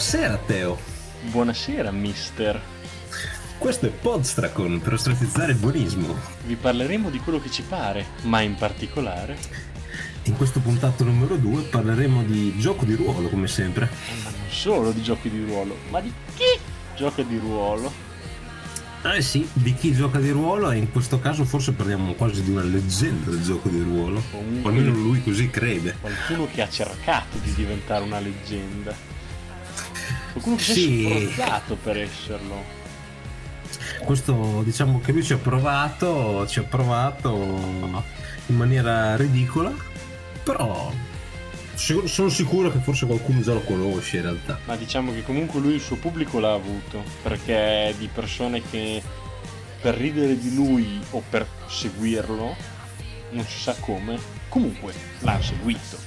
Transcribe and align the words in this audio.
Buonasera 0.00 0.38
Teo. 0.46 0.78
Buonasera, 1.30 1.90
mister. 1.90 2.58
Questo 3.58 3.84
è 3.84 3.90
Podstracon 3.90 4.80
per 4.80 4.94
ostracizzare 4.94 5.52
il 5.52 5.58
buonismo. 5.58 6.16
Vi 6.46 6.54
parleremo 6.54 7.10
di 7.10 7.18
quello 7.18 7.38
che 7.38 7.50
ci 7.50 7.60
pare, 7.60 8.06
ma 8.22 8.40
in 8.40 8.54
particolare. 8.54 9.36
In 10.22 10.38
questo 10.38 10.60
puntato 10.60 11.04
numero 11.04 11.36
2 11.36 11.64
parleremo 11.64 12.22
di 12.22 12.58
gioco 12.58 12.86
di 12.86 12.94
ruolo, 12.94 13.28
come 13.28 13.46
sempre. 13.46 13.90
Ma 14.24 14.30
non 14.30 14.48
solo 14.48 14.90
di 14.90 15.02
giochi 15.02 15.28
di 15.28 15.44
ruolo, 15.44 15.76
ma 15.90 16.00
di 16.00 16.10
chi 16.34 16.58
gioca 16.96 17.20
di 17.20 17.36
ruolo. 17.36 17.92
Eh 19.02 19.20
sì, 19.20 19.46
di 19.52 19.74
chi 19.74 19.92
gioca 19.92 20.18
di 20.18 20.30
ruolo 20.30 20.70
e 20.70 20.78
in 20.78 20.90
questo 20.90 21.20
caso 21.20 21.44
forse 21.44 21.72
parliamo 21.72 22.14
quasi 22.14 22.42
di 22.42 22.50
una 22.52 22.62
leggenda 22.62 23.28
del 23.28 23.42
gioco 23.42 23.68
di 23.68 23.82
ruolo. 23.82 24.22
Comunque- 24.30 24.62
O 24.62 24.74
almeno 24.74 24.94
lui 24.94 25.22
così 25.22 25.50
crede. 25.50 25.94
Qualcuno 26.00 26.48
che 26.50 26.62
ha 26.62 26.68
cercato 26.70 27.36
di 27.42 27.52
diventare 27.52 28.02
una 28.02 28.18
leggenda. 28.18 29.18
Qualcuno 30.32 30.58
si 30.58 30.72
Sì. 30.72 31.06
è 31.06 31.28
sforzato 31.30 31.76
per 31.76 31.98
esserlo. 31.98 32.78
Questo 34.04 34.62
diciamo 34.64 35.00
che 35.00 35.12
lui 35.12 35.22
ci 35.22 35.32
ha 35.32 35.36
provato, 35.38 36.46
ci 36.46 36.58
ha 36.58 36.62
provato 36.62 37.32
in 38.46 38.56
maniera 38.56 39.16
ridicola, 39.16 39.72
però 40.42 40.90
sono 41.74 42.28
sicuro 42.28 42.70
che 42.70 42.78
forse 42.78 43.06
qualcuno 43.06 43.40
già 43.40 43.52
lo 43.52 43.60
conosce 43.60 44.16
in 44.16 44.22
realtà. 44.22 44.58
Ma 44.64 44.76
diciamo 44.76 45.12
che 45.12 45.22
comunque 45.22 45.60
lui 45.60 45.74
il 45.74 45.80
suo 45.80 45.96
pubblico 45.96 46.38
l'ha 46.40 46.52
avuto, 46.52 47.02
perché 47.22 47.88
è 47.88 47.94
di 47.96 48.08
persone 48.12 48.62
che 48.70 49.02
per 49.80 49.94
ridere 49.96 50.38
di 50.38 50.54
lui 50.54 51.00
o 51.10 51.22
per 51.28 51.46
seguirlo, 51.68 52.56
non 53.30 53.44
si 53.46 53.58
sa 53.60 53.74
come, 53.80 54.18
comunque 54.48 54.92
l'hanno 55.20 55.42
seguito. 55.42 55.98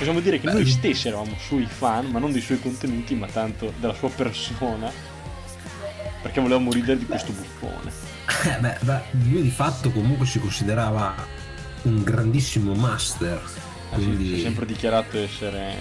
Possiamo 0.00 0.20
dire 0.20 0.40
che 0.40 0.50
noi 0.50 0.64
stessi 0.64 1.08
eravamo 1.08 1.36
suoi 1.38 1.66
fan, 1.66 2.06
ma 2.06 2.18
non 2.18 2.32
dei 2.32 2.40
suoi 2.40 2.58
contenuti, 2.58 3.14
ma 3.14 3.26
tanto 3.26 3.70
della 3.78 3.92
sua 3.92 4.08
persona, 4.08 4.90
perché 6.22 6.40
volevamo 6.40 6.72
ridere 6.72 6.96
di 6.96 7.04
questo 7.04 7.32
buffone. 7.32 7.92
Eh, 8.46 8.58
beh, 8.60 8.78
beh, 8.80 9.00
lui 9.28 9.42
di 9.42 9.50
fatto 9.50 9.90
comunque 9.90 10.24
si 10.24 10.38
considerava 10.40 11.14
un 11.82 12.02
grandissimo 12.02 12.72
master. 12.72 13.42
Ah, 13.90 13.96
Quindi... 13.96 14.28
Si 14.28 14.40
è 14.40 14.42
sempre 14.44 14.64
dichiarato 14.64 15.18
essere, 15.18 15.74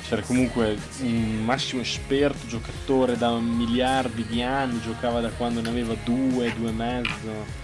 essere 0.00 0.22
comunque 0.22 0.78
un 1.00 1.44
massimo 1.44 1.82
esperto, 1.82 2.46
giocatore 2.46 3.18
da 3.18 3.38
miliardi 3.38 4.24
di 4.26 4.40
anni, 4.42 4.80
giocava 4.80 5.20
da 5.20 5.28
quando 5.28 5.60
ne 5.60 5.68
aveva 5.68 5.94
due, 6.02 6.50
due 6.56 6.70
e 6.70 6.72
mezzo, 6.72 7.57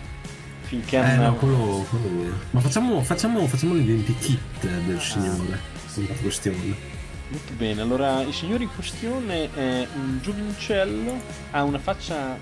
finché 0.65 0.97
Eh 0.97 1.17
no, 1.17 1.35
quello, 1.37 1.87
quello 1.89 2.07
è 2.07 2.11
vero. 2.11 2.39
Ma 2.51 2.61
facciamo, 2.61 3.03
facciamo, 3.03 3.47
facciamo 3.47 3.75
l'identikit 3.75 4.67
del 4.67 5.01
signore 5.01 5.61
in 5.97 6.21
questione. 6.21 6.93
Molto 7.29 7.53
bene, 7.55 7.81
allora 7.81 8.21
il 8.23 8.35
signore 8.35 8.65
in 8.65 8.71
questione 8.75 9.53
è 9.55 9.87
un 9.95 10.19
giovincello, 10.23 11.21
ha 11.53 11.63
una 11.63 11.79
faccia 11.79 12.39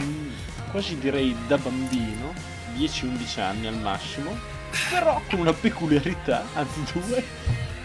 mm, 0.00 0.28
quasi 0.70 0.98
direi 0.98 1.34
da 1.46 1.56
bambino, 1.58 2.32
10-11 2.76 3.40
anni 3.40 3.66
al 3.66 3.78
massimo, 3.78 4.36
però 4.90 5.20
con 5.28 5.40
una 5.40 5.52
peculiarità, 5.52 6.44
anzi 6.54 6.82
due. 6.92 7.24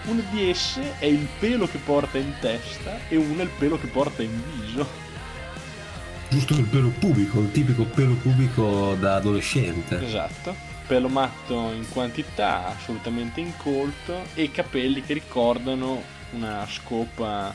Una 0.04 0.24
di 0.32 0.50
esse 0.50 0.98
è 0.98 1.06
il 1.06 1.28
pelo 1.40 1.68
che 1.68 1.78
porta 1.78 2.18
in 2.18 2.34
testa 2.40 3.08
e 3.08 3.16
una 3.18 3.42
è 3.42 3.44
il 3.44 3.52
pelo 3.58 3.80
che 3.80 3.88
porta 3.88 4.24
in 4.24 4.42
viso. 4.60 5.10
Giusto 6.32 6.54
il 6.54 6.64
pelo 6.64 6.88
pubico, 6.98 7.42
il 7.42 7.52
tipico 7.52 7.84
pelo 7.84 8.14
pubico 8.14 8.96
da 8.98 9.16
adolescente. 9.16 10.02
Esatto. 10.02 10.56
Pelo 10.88 11.10
matto 11.10 11.72
in 11.72 11.86
quantità, 11.90 12.68
assolutamente 12.68 13.42
incolto, 13.42 14.22
e 14.34 14.50
capelli 14.50 15.02
che 15.02 15.12
ricordano 15.12 16.02
una 16.32 16.66
scopa 16.70 17.54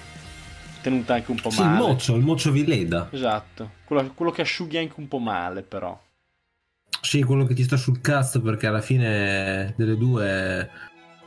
tenuta 0.83 1.15
anche 1.15 1.31
un 1.31 1.41
po' 1.41 1.49
Sì, 1.49 1.63
il 1.63 1.69
male. 1.69 1.79
mocio, 1.79 2.17
il 2.17 2.23
mocio 2.23 2.51
Vileda. 2.51 3.09
Esatto, 3.13 3.71
quello, 3.87 4.13
quello 4.15 4.31
che 4.31 4.43
asciughi 4.43 4.77
anche 4.77 4.95
un 4.99 5.09
po' 5.09 5.21
male 5.21 5.63
però. 5.63 5.99
Sì, 7.01 7.23
quello 7.23 7.47
che 7.47 7.55
ti 7.55 7.63
sta 7.63 7.79
sul 7.79 8.03
cazzo 8.03 8.43
perché 8.43 8.67
alla 8.67 8.83
fine 8.83 9.73
delle 9.79 9.97
due 9.97 10.69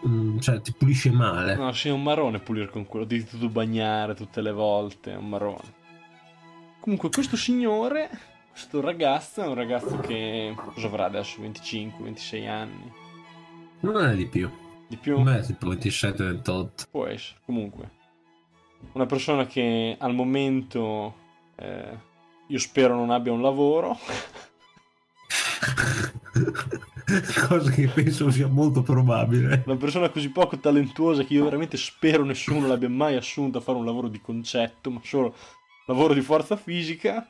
mm, 0.07 0.37
cioè, 0.37 0.61
ti 0.61 0.71
pulisce 0.77 1.09
male. 1.09 1.55
No, 1.55 1.71
sì, 1.73 1.87
è 1.87 1.91
un 1.91 2.03
marrone 2.03 2.37
pulire 2.39 2.69
con 2.69 2.85
quello, 2.85 3.05
devi 3.05 3.25
tutto 3.25 3.49
bagnare 3.49 4.13
tutte 4.13 4.41
le 4.41 4.51
volte, 4.51 5.13
è 5.13 5.15
un 5.15 5.29
marrone. 5.29 5.77
Comunque 6.89 7.11
questo 7.11 7.37
signore, 7.37 8.09
questo 8.49 8.81
ragazzo, 8.81 9.43
è 9.43 9.47
un 9.47 9.53
ragazzo 9.53 9.99
che 9.99 10.55
cosa 10.73 10.87
avrà 10.87 11.05
adesso? 11.05 11.39
25-26 11.39 12.47
anni? 12.47 12.91
Non 13.81 14.03
è 14.03 14.15
di 14.15 14.25
più. 14.25 14.49
Di 14.87 14.97
più? 14.97 15.23
È 15.23 15.45
tipo 15.45 15.71
27-28. 15.71 16.69
Può 16.89 17.05
essere, 17.05 17.41
comunque. 17.45 17.91
Una 18.93 19.05
persona 19.05 19.45
che 19.45 19.97
al 19.99 20.15
momento 20.15 21.13
eh, 21.57 21.95
io 22.47 22.57
spero 22.57 22.95
non 22.95 23.11
abbia 23.11 23.33
un 23.33 23.43
lavoro. 23.43 23.95
Cosa 27.47 27.69
che 27.69 27.87
penso 27.87 28.31
sia 28.31 28.47
molto 28.47 28.81
probabile. 28.81 29.61
Una 29.67 29.77
persona 29.77 30.09
così 30.09 30.29
poco 30.31 30.57
talentuosa 30.57 31.23
che 31.23 31.35
io 31.35 31.43
veramente 31.43 31.77
spero 31.77 32.23
nessuno 32.23 32.65
l'abbia 32.65 32.89
mai 32.89 33.15
assunto 33.15 33.59
a 33.59 33.61
fare 33.61 33.77
un 33.77 33.85
lavoro 33.85 34.07
di 34.07 34.19
concetto, 34.21 34.89
ma 34.89 34.99
solo 35.03 35.35
lavoro 35.89 36.13
di 36.13 36.21
forza 36.21 36.55
fisica. 36.55 37.27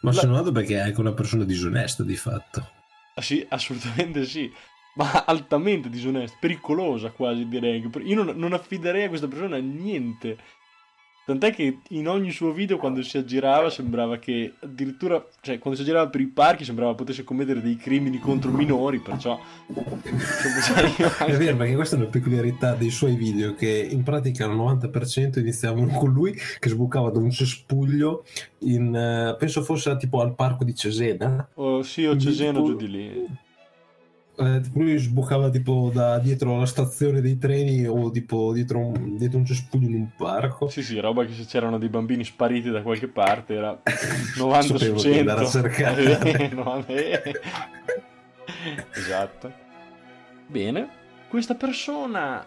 Ma 0.00 0.12
La- 0.12 0.20
se 0.20 0.26
non 0.26 0.36
altro 0.36 0.52
perché 0.52 0.76
è 0.76 0.80
anche 0.80 1.00
una 1.00 1.12
persona 1.12 1.44
disonesta 1.44 2.02
di 2.02 2.16
fatto. 2.16 2.70
Ah, 3.14 3.20
sì, 3.20 3.44
assolutamente 3.48 4.24
sì. 4.24 4.50
Ma 4.94 5.24
altamente 5.24 5.88
disonesta, 5.88 6.36
pericolosa 6.40 7.10
quasi 7.10 7.46
direi. 7.48 7.88
Io 8.04 8.22
non, 8.24 8.36
non 8.36 8.52
affiderei 8.52 9.04
a 9.04 9.08
questa 9.08 9.28
persona 9.28 9.56
niente. 9.58 10.38
Tant'è 11.24 11.52
che 11.54 11.78
in 11.90 12.08
ogni 12.08 12.32
suo 12.32 12.50
video 12.50 12.78
quando 12.78 13.00
si 13.02 13.16
aggirava 13.16 13.70
sembrava 13.70 14.18
che 14.18 14.54
addirittura, 14.58 15.24
cioè 15.40 15.58
quando 15.60 15.78
si 15.78 15.84
aggirava 15.84 16.10
per 16.10 16.20
i 16.20 16.26
parchi 16.26 16.64
sembrava 16.64 16.94
potesse 16.94 17.22
commettere 17.22 17.60
dei 17.60 17.76
crimini 17.76 18.18
contro 18.18 18.50
minori, 18.50 18.98
perciò... 18.98 19.38
È 21.24 21.36
vero, 21.36 21.56
perché 21.56 21.74
questa 21.74 21.94
è 21.94 22.00
una 22.00 22.08
peculiarità 22.08 22.74
dei 22.74 22.90
suoi 22.90 23.14
video, 23.14 23.54
che 23.54 23.68
in 23.68 24.02
pratica 24.02 24.46
il 24.46 24.52
90% 24.52 25.38
iniziavano 25.38 25.86
con 25.92 26.10
lui 26.10 26.36
che 26.58 26.68
sbucava 26.68 27.10
da 27.10 27.20
un 27.20 27.30
cespuglio 27.30 28.24
in, 28.60 28.94
eh, 28.94 29.36
penso 29.38 29.62
fosse 29.62 29.96
tipo 29.96 30.20
al 30.20 30.34
parco 30.34 30.64
di 30.64 30.74
Cesena. 30.74 31.48
Oh, 31.54 31.82
sì, 31.82 32.04
o 32.04 32.16
Cesena 32.16 32.60
giù 32.60 32.74
di 32.74 32.90
lì. 32.90 33.26
Eh, 34.34 34.62
lui 34.74 34.96
sbucava 34.96 35.50
tipo 35.50 35.90
da 35.92 36.18
dietro 36.18 36.58
la 36.58 36.64
stazione 36.66 37.20
dei 37.20 37.36
treni 37.36 37.86
o 37.86 38.10
tipo 38.10 38.52
dietro 38.54 38.78
un, 38.78 39.16
dietro 39.18 39.38
un 39.38 39.44
cespuglio 39.44 39.88
in 39.88 39.94
un 39.94 40.08
parco. 40.16 40.68
Sì, 40.68 40.82
sì, 40.82 40.98
roba 41.00 41.24
che 41.24 41.34
se 41.34 41.44
c'erano 41.44 41.78
dei 41.78 41.88
bambini 41.90 42.24
spariti 42.24 42.70
da 42.70 42.80
qualche 42.82 43.08
parte 43.08 43.54
era 43.54 43.78
90 44.38 44.62
su 44.66 44.76
Sapevo 44.78 44.94
che 44.94 45.00
100. 45.00 45.18
andare 45.20 45.40
a 45.40 45.48
cercare. 45.48 46.18
Eh, 46.42 46.48
no, 46.54 46.84
eh. 46.86 47.22
esatto. 48.94 49.52
Bene, 50.46 50.88
questa 51.28 51.54
persona 51.54 52.44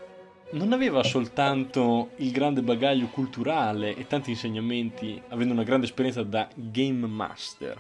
non 0.52 0.74
aveva 0.74 1.04
soltanto 1.04 2.12
il 2.18 2.31
grande 2.31 2.62
bagaglio 2.62 3.08
culturale 3.08 3.96
e 3.96 4.08
tanti 4.08 4.31
insegnamenti, 4.31 5.22
avendo 5.30 5.54
una 5.54 5.64
grande 5.64 5.86
esperienza 5.86 6.24
da 6.24 6.48
game 6.56 7.06
master, 7.08 7.80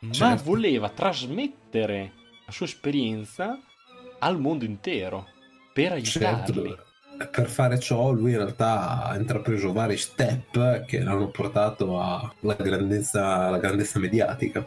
ma 0.00 0.12
Certo. 0.12 0.42
voleva 0.44 0.88
trasmettere 0.90 2.12
la 2.44 2.52
sua 2.52 2.66
esperienza 2.66 3.58
al 4.18 4.40
mondo 4.40 4.64
intero 4.64 5.26
per 5.72 5.92
aiutarli. 5.92 6.68
Certo, 6.68 6.84
per 7.30 7.48
fare 7.48 7.78
ciò 7.78 8.10
lui 8.10 8.32
in 8.32 8.38
realtà 8.38 9.04
ha 9.04 9.16
intrapreso 9.16 9.72
vari 9.72 9.96
step 9.96 10.84
che 10.84 11.00
l'hanno 11.00 11.28
portato 11.28 12.00
alla 12.00 12.54
grandezza, 12.54 13.46
alla 13.46 13.58
grandezza 13.58 13.98
mediatica. 13.98 14.66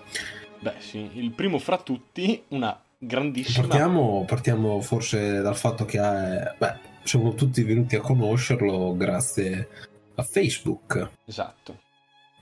Beh, 0.60 0.76
sì, 0.80 1.10
il 1.14 1.32
primo 1.32 1.60
fra 1.60 1.78
tutti, 1.78 2.44
una 2.50 2.80
grandissima. 2.98 3.68
Partiamo, 3.68 4.26
partiamo 4.26 4.82
forse 4.82 5.42
dal 5.42 5.56
fatto 5.56 5.86
che 5.86 6.00
ha- 6.00 6.56
beh, 6.58 6.76
siamo 7.04 7.34
tutti 7.36 7.64
venuti 7.64 7.96
a 7.96 8.02
conoscerlo 8.02 8.96
grazie 8.96 9.68
a 10.16 10.24
Facebook. 10.24 11.10
Esatto. 11.26 11.82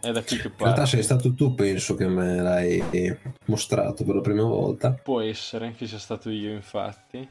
È 0.06 0.12
da 0.12 0.22
qui 0.24 0.38
che 0.38 0.48
In 0.48 0.54
realtà 0.58 0.86
sei 0.86 1.02
stato 1.02 1.34
tu, 1.34 1.56
penso, 1.56 1.96
che 1.96 2.08
me 2.08 2.40
l'hai 2.40 3.18
mostrato 3.46 4.04
per 4.04 4.14
la 4.14 4.22
prima 4.22 4.44
volta. 4.44 4.92
Può 4.92 5.20
essere 5.20 5.74
che 5.76 5.88
sia 5.88 5.98
stato 5.98 6.30
io, 6.30 6.52
infatti. 6.52 7.28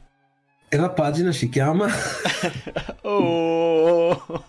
E 0.67 0.77
la 0.77 0.89
pagina 0.89 1.31
si 1.31 1.47
chiama 1.47 1.87
oh! 3.03 4.43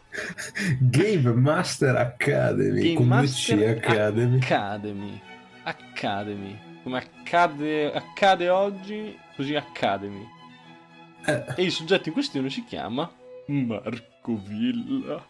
Game 0.81 1.33
Master 1.35 1.95
Academy. 1.95 2.81
Game 2.81 2.95
con 2.95 3.07
due 3.07 3.17
Master 3.17 3.79
C 3.79 3.87
Academy. 3.87 4.37
Academy. 4.39 5.21
Academy. 5.63 6.59
Come 6.83 6.99
accade, 6.99 7.93
accade 7.93 8.49
oggi, 8.49 9.17
così 9.37 9.55
Academy. 9.55 10.27
Eh, 11.27 11.45
E 11.57 11.63
il 11.63 11.71
soggetto 11.71 12.09
in 12.09 12.15
questione 12.15 12.51
si 12.51 12.65
chiama 12.65 13.09
Marco 13.47 14.37
Villa. 14.45 15.25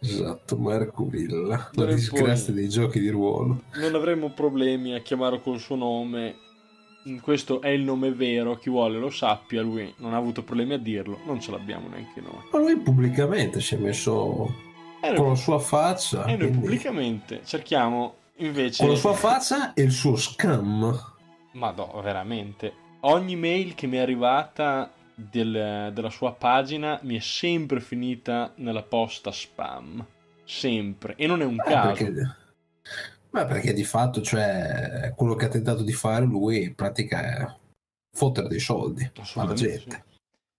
Esatto, 0.00 0.56
Marco 0.56 1.04
Villa. 1.04 1.70
La 1.74 1.84
disgrazia 1.86 2.52
dei 2.52 2.68
giochi 2.68 3.00
di 3.00 3.08
ruolo. 3.08 3.62
Non 3.74 3.94
avremo 3.94 4.30
problemi 4.30 4.94
a 4.94 5.00
chiamarlo 5.00 5.40
col 5.40 5.58
suo 5.58 5.76
nome. 5.76 6.36
Questo 7.20 7.60
è 7.60 7.68
il 7.68 7.82
nome 7.82 8.10
vero, 8.10 8.56
chi 8.56 8.68
vuole 8.68 8.98
lo 8.98 9.10
sappia, 9.10 9.62
lui 9.62 9.94
non 9.98 10.12
ha 10.12 10.16
avuto 10.16 10.42
problemi 10.42 10.74
a 10.74 10.78
dirlo, 10.78 11.20
non 11.24 11.40
ce 11.40 11.52
l'abbiamo 11.52 11.86
neanche 11.88 12.20
noi. 12.20 12.42
Ma 12.50 12.58
lui 12.58 12.76
pubblicamente 12.78 13.60
si 13.60 13.76
è 13.76 13.78
messo 13.78 14.52
eh, 15.00 15.14
con 15.14 15.28
la 15.28 15.34
sua 15.36 15.60
faccia. 15.60 16.24
E 16.24 16.30
noi 16.30 16.38
quindi... 16.38 16.58
pubblicamente 16.58 17.42
cerchiamo 17.44 18.14
invece... 18.38 18.82
Con 18.82 18.92
la 18.92 18.98
sua 18.98 19.12
faccia 19.12 19.72
e 19.74 19.82
il 19.82 19.92
suo 19.92 20.16
scam. 20.16 21.14
Ma 21.52 21.70
no, 21.70 22.00
veramente. 22.02 22.72
Ogni 23.00 23.36
mail 23.36 23.76
che 23.76 23.86
mi 23.86 23.98
è 23.98 24.00
arrivata 24.00 24.90
del, 25.16 25.90
della 25.94 26.10
sua 26.10 26.34
pagina 26.34 27.00
mi 27.02 27.16
è 27.16 27.20
sempre 27.20 27.80
finita 27.80 28.52
nella 28.56 28.82
posta 28.82 29.32
spam. 29.32 30.06
Sempre. 30.44 31.14
E 31.16 31.26
non 31.26 31.40
è 31.40 31.44
un 31.44 31.58
eh, 31.58 31.64
caso. 31.64 32.04
Perché... 32.04 32.36
Ma 33.30 33.44
perché 33.44 33.72
di 33.72 33.84
fatto, 33.84 34.22
cioè, 34.22 35.12
quello 35.16 35.34
che 35.34 35.46
ha 35.46 35.48
tentato 35.48 35.82
di 35.82 35.92
fare 35.92 36.24
lui 36.24 36.62
in 36.62 36.74
pratica 36.74 37.22
è 37.22 37.54
fottere 38.12 38.48
dei 38.48 38.60
soldi 38.60 39.10
alla 39.34 39.52
gente. 39.52 40.04
Sì. 40.06 40.14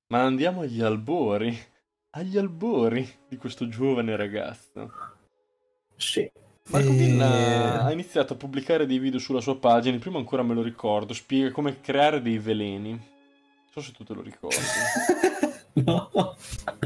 Ma 0.08 0.24
andiamo 0.24 0.62
agli 0.62 0.82
albori, 0.82 1.58
agli 2.12 2.38
albori 2.38 3.08
di 3.28 3.38
questo 3.38 3.68
giovane 3.68 4.16
ragazzo. 4.16 4.92
Sì. 5.96 6.30
Marco 6.70 6.90
e... 6.90 7.22
ha 7.22 7.92
iniziato 7.92 8.34
a 8.34 8.36
pubblicare 8.38 8.86
dei 8.86 9.00
video 9.00 9.20
sulla 9.20 9.42
sua 9.42 9.58
pagina, 9.58 9.98
prima 9.98 10.18
ancora 10.18 10.44
me 10.44 10.54
lo 10.54 10.62
ricordo, 10.62 11.14
spiega 11.14 11.52
come 11.52 11.80
creare 11.80 12.22
dei 12.22 12.38
veleni. 12.38 13.16
So 13.78 13.84
se 13.84 13.92
tu 13.92 14.04
te 14.04 14.16
lo 14.16 14.24
ricordi. 14.24 14.56
no. 15.86 16.36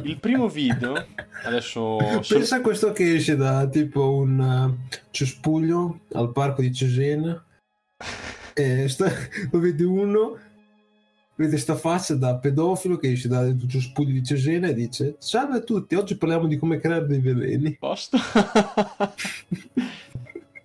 Il 0.04 0.20
primo 0.20 0.50
video, 0.50 0.94
adesso... 1.46 1.96
Pensa 2.28 2.58
a 2.58 2.62
questo 2.62 2.92
che 2.92 3.16
esce 3.16 3.38
da 3.38 3.66
tipo 3.68 4.12
un 4.12 4.38
uh, 4.38 4.98
cespuglio 5.10 6.02
al 6.12 6.34
parco 6.34 6.62
di 6.62 6.74
Cesena 6.74 7.42
e 8.54 8.90
sta... 8.90 9.10
lo 9.52 9.60
vede 9.60 9.86
uno 9.86 10.38
vede 11.36 11.58
sta 11.58 11.76
faccia 11.76 12.16
da 12.16 12.36
pedofilo 12.36 12.98
che 12.98 13.14
esce 13.14 13.30
dal 13.30 13.58
cespuglio 13.70 14.12
di 14.12 14.24
Cesena 14.26 14.68
e 14.68 14.74
dice 14.74 15.16
salve 15.18 15.60
a 15.60 15.62
tutti, 15.62 15.96
oggi 15.96 16.18
parliamo 16.18 16.48
di 16.48 16.58
come 16.58 16.78
creare 16.78 17.08
dei 17.08 17.22
veleni. 17.22 17.78
Posto? 17.78 18.18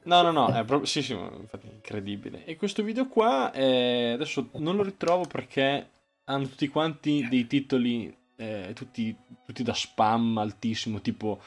No, 0.06 0.22
no, 0.22 0.30
no, 0.30 0.46
è 0.46 0.64
proprio, 0.64 0.84
sì, 0.84 1.02
sì, 1.02 1.14
infatti 1.14 1.66
incredibile. 1.66 2.44
E 2.44 2.54
questo 2.54 2.84
video 2.84 3.08
qua, 3.08 3.50
è... 3.50 4.10
adesso 4.14 4.50
non 4.52 4.76
lo 4.76 4.84
ritrovo 4.84 5.24
perché 5.24 5.88
hanno 6.26 6.48
tutti 6.48 6.68
quanti 6.68 7.26
dei 7.28 7.46
titoli, 7.46 8.14
eh, 8.36 8.72
tutti, 8.74 9.16
tutti, 9.44 9.62
da 9.62 9.74
spam 9.74 10.38
altissimo, 10.38 11.00
tipo 11.00 11.40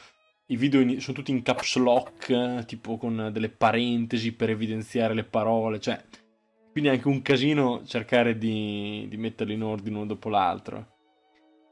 i 0.46 0.56
video 0.56 0.80
in... 0.80 1.00
sono 1.00 1.16
tutti 1.16 1.30
in 1.30 1.42
caps 1.42 1.76
lock, 1.76 2.64
tipo 2.64 2.96
con 2.96 3.30
delle 3.32 3.50
parentesi 3.50 4.32
per 4.32 4.50
evidenziare 4.50 5.14
le 5.14 5.24
parole, 5.24 5.80
cioè, 5.80 6.02
quindi 6.72 6.90
è 6.90 6.94
anche 6.94 7.08
un 7.08 7.22
casino 7.22 7.84
cercare 7.84 8.38
di, 8.38 9.06
di 9.08 9.16
metterli 9.16 9.54
in 9.54 9.62
ordine 9.62 9.96
uno 9.96 10.06
dopo 10.06 10.28
l'altro. 10.28 10.98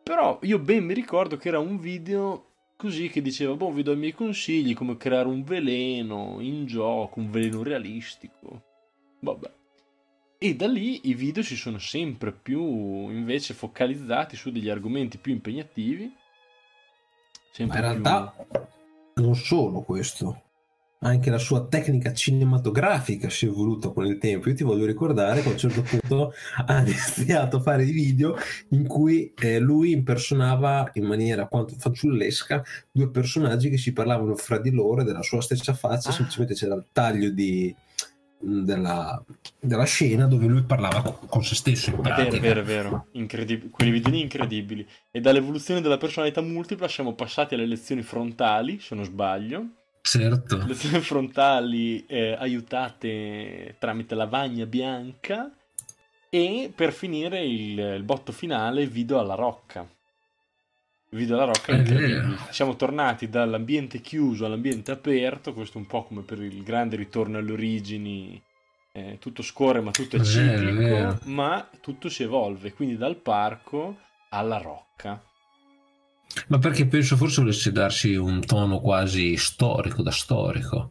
Però 0.02 0.38
io 0.42 0.58
ben 0.58 0.84
mi 0.84 0.94
ricordo 0.94 1.36
che 1.36 1.48
era 1.48 1.58
un 1.58 1.78
video 1.78 2.44
così 2.76 3.08
che 3.08 3.20
diceva, 3.20 3.54
boh, 3.54 3.72
vi 3.72 3.82
do 3.82 3.92
i 3.92 3.96
miei 3.96 4.12
consigli 4.12 4.74
come 4.74 4.96
creare 4.96 5.28
un 5.28 5.42
veleno 5.42 6.36
in 6.40 6.64
gioco, 6.66 7.20
un 7.20 7.30
veleno 7.30 7.62
realistico. 7.62 8.62
Vabbè. 9.20 9.57
E 10.38 10.54
da 10.54 10.68
lì 10.68 11.08
i 11.08 11.14
video 11.14 11.42
si 11.42 11.56
sono 11.56 11.78
sempre 11.78 12.32
più 12.32 12.62
invece 13.10 13.54
focalizzati 13.54 14.36
su 14.36 14.50
degli 14.50 14.68
argomenti 14.68 15.18
più 15.18 15.32
impegnativi. 15.32 16.12
Ma 17.58 17.64
in 17.64 17.80
realtà 17.80 18.34
più... 19.12 19.24
non 19.24 19.34
solo 19.34 19.82
questo 19.82 20.42
anche 21.00 21.30
la 21.30 21.38
sua 21.38 21.66
tecnica 21.66 22.12
cinematografica 22.12 23.28
si 23.28 23.46
è 23.46 23.48
evoluta 23.48 23.90
con 23.90 24.06
il 24.06 24.18
tempo. 24.18 24.48
Io 24.48 24.54
ti 24.54 24.64
voglio 24.64 24.86
ricordare 24.86 25.42
che 25.42 25.48
a 25.48 25.52
un 25.52 25.58
certo 25.58 25.82
punto 25.82 26.32
ha 26.66 26.80
iniziato 26.80 27.58
a 27.58 27.60
fare 27.60 27.84
i 27.84 27.92
video 27.92 28.36
in 28.70 28.86
cui 28.86 29.32
eh, 29.38 29.58
lui 29.58 29.92
impersonava 29.92 30.90
in 30.94 31.04
maniera 31.04 31.46
quanto 31.46 31.74
fanciullesca 31.78 32.64
due 32.90 33.10
personaggi 33.10 33.70
che 33.70 33.78
si 33.78 33.92
parlavano 33.92 34.34
fra 34.34 34.58
di 34.58 34.70
loro 34.70 35.02
e 35.02 35.04
della 35.04 35.22
sua 35.22 35.40
stessa 35.40 35.72
faccia, 35.72 36.08
ah. 36.08 36.12
semplicemente 36.12 36.54
c'era 36.54 36.74
il 36.74 36.86
taglio 36.90 37.30
di, 37.30 37.74
della, 38.40 39.22
della, 39.60 39.84
scena 39.84 40.26
dove 40.26 40.46
lui 40.46 40.62
parlava 40.62 41.02
con 41.02 41.42
se 41.42 41.54
stesso. 41.54 41.90
In 41.90 42.00
pratica. 42.00 42.36
È 42.36 42.40
vero, 42.40 42.60
è 42.60 42.64
vero. 42.64 43.06
Incredib- 43.12 43.70
quei 43.70 43.90
video 43.90 44.14
incredibili. 44.14 44.86
E 45.10 45.20
dall'evoluzione 45.20 45.80
della 45.80 45.98
personalità 45.98 46.40
multipla 46.40 46.88
siamo 46.88 47.14
passati 47.14 47.54
alle 47.54 47.66
lezioni 47.66 48.02
frontali, 48.02 48.80
se 48.80 48.94
non 48.94 49.04
sbaglio 49.04 49.66
Certo. 50.08 50.64
Le 50.66 50.74
frontali 50.74 52.06
eh, 52.06 52.32
aiutate 52.32 53.76
tramite 53.78 54.14
lavagna 54.14 54.64
bianca 54.64 55.54
e 56.30 56.72
per 56.74 56.94
finire 56.94 57.44
il, 57.44 57.78
il 57.78 58.02
botto 58.04 58.32
finale 58.32 58.86
video 58.86 59.18
alla 59.18 59.34
rocca. 59.34 59.86
Video 61.10 61.34
alla 61.36 61.44
rocca 61.44 61.74
incredibile. 61.74 62.38
Siamo 62.50 62.76
tornati 62.76 63.28
dall'ambiente 63.28 64.00
chiuso 64.00 64.46
all'ambiente 64.46 64.92
aperto, 64.92 65.52
questo 65.52 65.76
un 65.76 65.86
po' 65.86 66.04
come 66.04 66.22
per 66.22 66.40
il 66.40 66.62
grande 66.62 66.96
ritorno 66.96 67.36
alle 67.36 67.52
origini. 67.52 68.42
Eh, 68.98 69.18
tutto 69.20 69.42
scorre 69.42 69.80
ma 69.80 69.92
tutto 69.92 70.16
è 70.16 70.20
ciclico, 70.20 71.20
ma 71.26 71.68
tutto 71.80 72.08
si 72.08 72.24
evolve, 72.24 72.72
quindi 72.72 72.96
dal 72.96 73.16
parco 73.16 73.98
alla 74.30 74.58
rocca. 74.58 75.22
Ma 76.48 76.58
perché 76.58 76.86
penso 76.86 77.16
forse 77.16 77.40
volesse 77.40 77.70
darsi 77.70 78.14
un 78.16 78.44
tono 78.44 78.80
quasi 78.80 79.36
storico, 79.36 80.02
da 80.02 80.10
storico. 80.10 80.90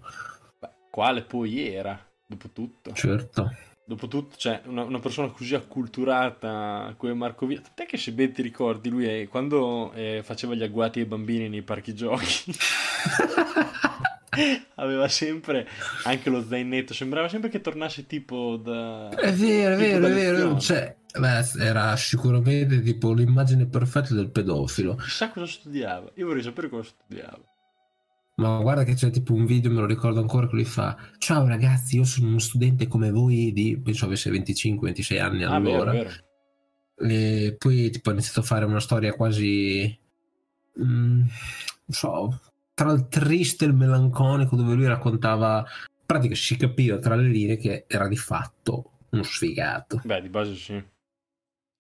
Beh, 0.60 0.70
quale 0.90 1.24
poi 1.24 1.68
era, 1.68 2.00
dopo 2.26 2.50
tutto. 2.50 2.94
Certo. 2.94 3.54
Dopo 3.86 4.08
tutto, 4.08 4.36
cioè, 4.38 4.62
una, 4.66 4.84
una 4.84 5.00
persona 5.00 5.30
così 5.30 5.56
acculturata 5.56 6.94
come 6.98 7.14
Marco 7.14 7.46
Via. 7.46 7.62
Te 7.74 7.86
che 7.86 7.98
se 7.98 8.14
ben 8.14 8.34
ti 8.34 8.42
ricordi, 8.42 8.90
lui 8.90 9.06
è, 9.06 9.28
quando 9.28 9.92
eh, 9.94 10.22
faceva 10.24 10.56
gli 10.56 10.64
agguati 10.64 11.00
ai 11.00 11.06
bambini 11.06 11.50
nei 11.50 11.62
parchi 11.62 11.94
giochi. 11.94 12.56
aveva 14.76 15.08
sempre 15.08 15.68
anche 16.04 16.30
lo 16.30 16.46
zainetto 16.46 16.94
sembrava 16.94 17.28
sempre 17.28 17.50
che 17.50 17.62
tornasse 17.62 18.06
tipo 18.06 18.58
da 18.58 19.10
è 19.10 19.34
vero 19.34 19.76
è 19.76 19.78
vero 19.78 20.08
è 20.08 20.12
vero. 20.12 20.60
cioè, 20.60 20.96
beh, 21.18 21.64
era 21.64 21.96
sicuramente 21.96 22.82
tipo 22.82 23.14
l'immagine 23.14 23.68
perfetta 23.68 24.14
del 24.14 24.30
pedofilo. 24.30 24.96
Chissà 24.96 25.30
cosa 25.32 25.46
studiava. 25.46 26.12
Io 26.16 26.28
vorrei 26.28 26.44
sapere 26.44 26.70
cosa 26.70 26.90
studiava. 26.90 27.42
Ma 28.36 28.60
guarda 28.60 28.84
che 28.84 28.94
c'è 28.94 29.10
tipo 29.10 29.34
un 29.34 29.46
video, 29.46 29.72
me 29.72 29.80
lo 29.80 29.88
ricordo 29.88 30.20
ancora, 30.20 30.48
che 30.48 30.54
lui 30.54 30.66
fa 30.66 30.96
Ciao 31.18 31.48
ragazzi, 31.48 31.96
io 31.96 32.04
sono 32.04 32.28
uno 32.28 32.40
studente 32.40 32.88
come 32.88 33.10
voi 33.10 33.52
di, 33.52 33.80
penso 33.84 34.06
avesse 34.06 34.30
25-26 34.30 35.20
anni 35.20 35.44
ah, 35.44 35.56
allora. 35.56 35.92
Vero, 35.92 36.10
vero. 36.10 37.14
E 37.14 37.56
poi 37.58 37.90
tipo 37.90 38.10
ha 38.10 38.14
iniziato 38.14 38.42
a 38.42 38.44
fare 38.44 38.66
una 38.66 38.80
storia 38.80 39.14
quasi... 39.14 40.00
Mm, 40.80 41.22
non 41.22 41.30
so, 41.88 42.40
tra 42.78 42.92
il 42.92 43.08
triste 43.08 43.66
e 43.66 43.70
il 43.70 43.74
melanconico 43.74 44.56
dove 44.56 44.76
lui 44.76 44.86
raccontava 44.86 45.66
in 45.68 46.06
pratica 46.06 46.36
si 46.36 46.58
capiva 46.58 47.00
tra 47.00 47.16
le 47.16 47.28
linee 47.28 47.58
che 47.58 47.86
era 47.88 48.08
di 48.08 48.16
fatto 48.16 48.92
uno 49.10 49.24
sfigato. 49.24 50.00
Beh 50.04 50.22
di 50.22 50.30
base 50.30 50.54
sì. 50.54 50.84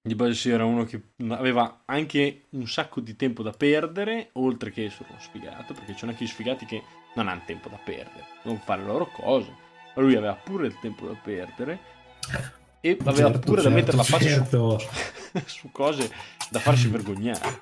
Di 0.01 0.16
base 0.16 0.34
sì 0.34 0.50
era 0.50 0.66
uno 0.66 0.86
che 0.86 1.00
aveva 1.27 1.84
anche 1.86 2.46
un 2.50 2.68
sacco 2.68 3.00
di 3.00 3.16
tempo 3.16 3.44
da 3.44 3.51
perdere 3.51 4.30
oltre 4.34 4.72
che 4.72 4.86
essere 4.86 5.10
uno 5.10 5.20
sfigato 5.20 5.75
perché 5.75 5.92
ci 5.92 6.00
sono 6.00 6.12
anche 6.13 6.24
gli 6.24 6.27
sfigati 6.27 6.66
che 6.66 6.82
non 7.13 7.27
hanno 7.27 7.44
tempo 7.46 7.70
da 7.70 7.77
perdere 7.77 8.25
devono 8.42 8.63
fare 8.66 8.82
le 8.82 8.88
loro 8.88 9.06
cose. 9.12 9.51
Ma 9.96 10.01
lui 10.01 10.16
aveva 10.16 10.34
pure 10.34 10.66
il 10.66 10.80
tempo 10.82 11.06
da 11.06 11.13
perdere 11.13 11.80
e 12.82 12.98
aveva 13.01 13.30
certo, 13.30 13.39
pure 13.39 13.62
certo, 13.62 13.70
da 13.70 13.75
mettere 13.75 13.98
la 13.98 14.04
faccia 14.04 14.30
certo. 14.30 14.80
su, 14.80 14.88
su 15.46 15.72
cose 15.72 16.12
da 16.50 16.58
farsi 16.58 16.88
vergognare 16.88 17.62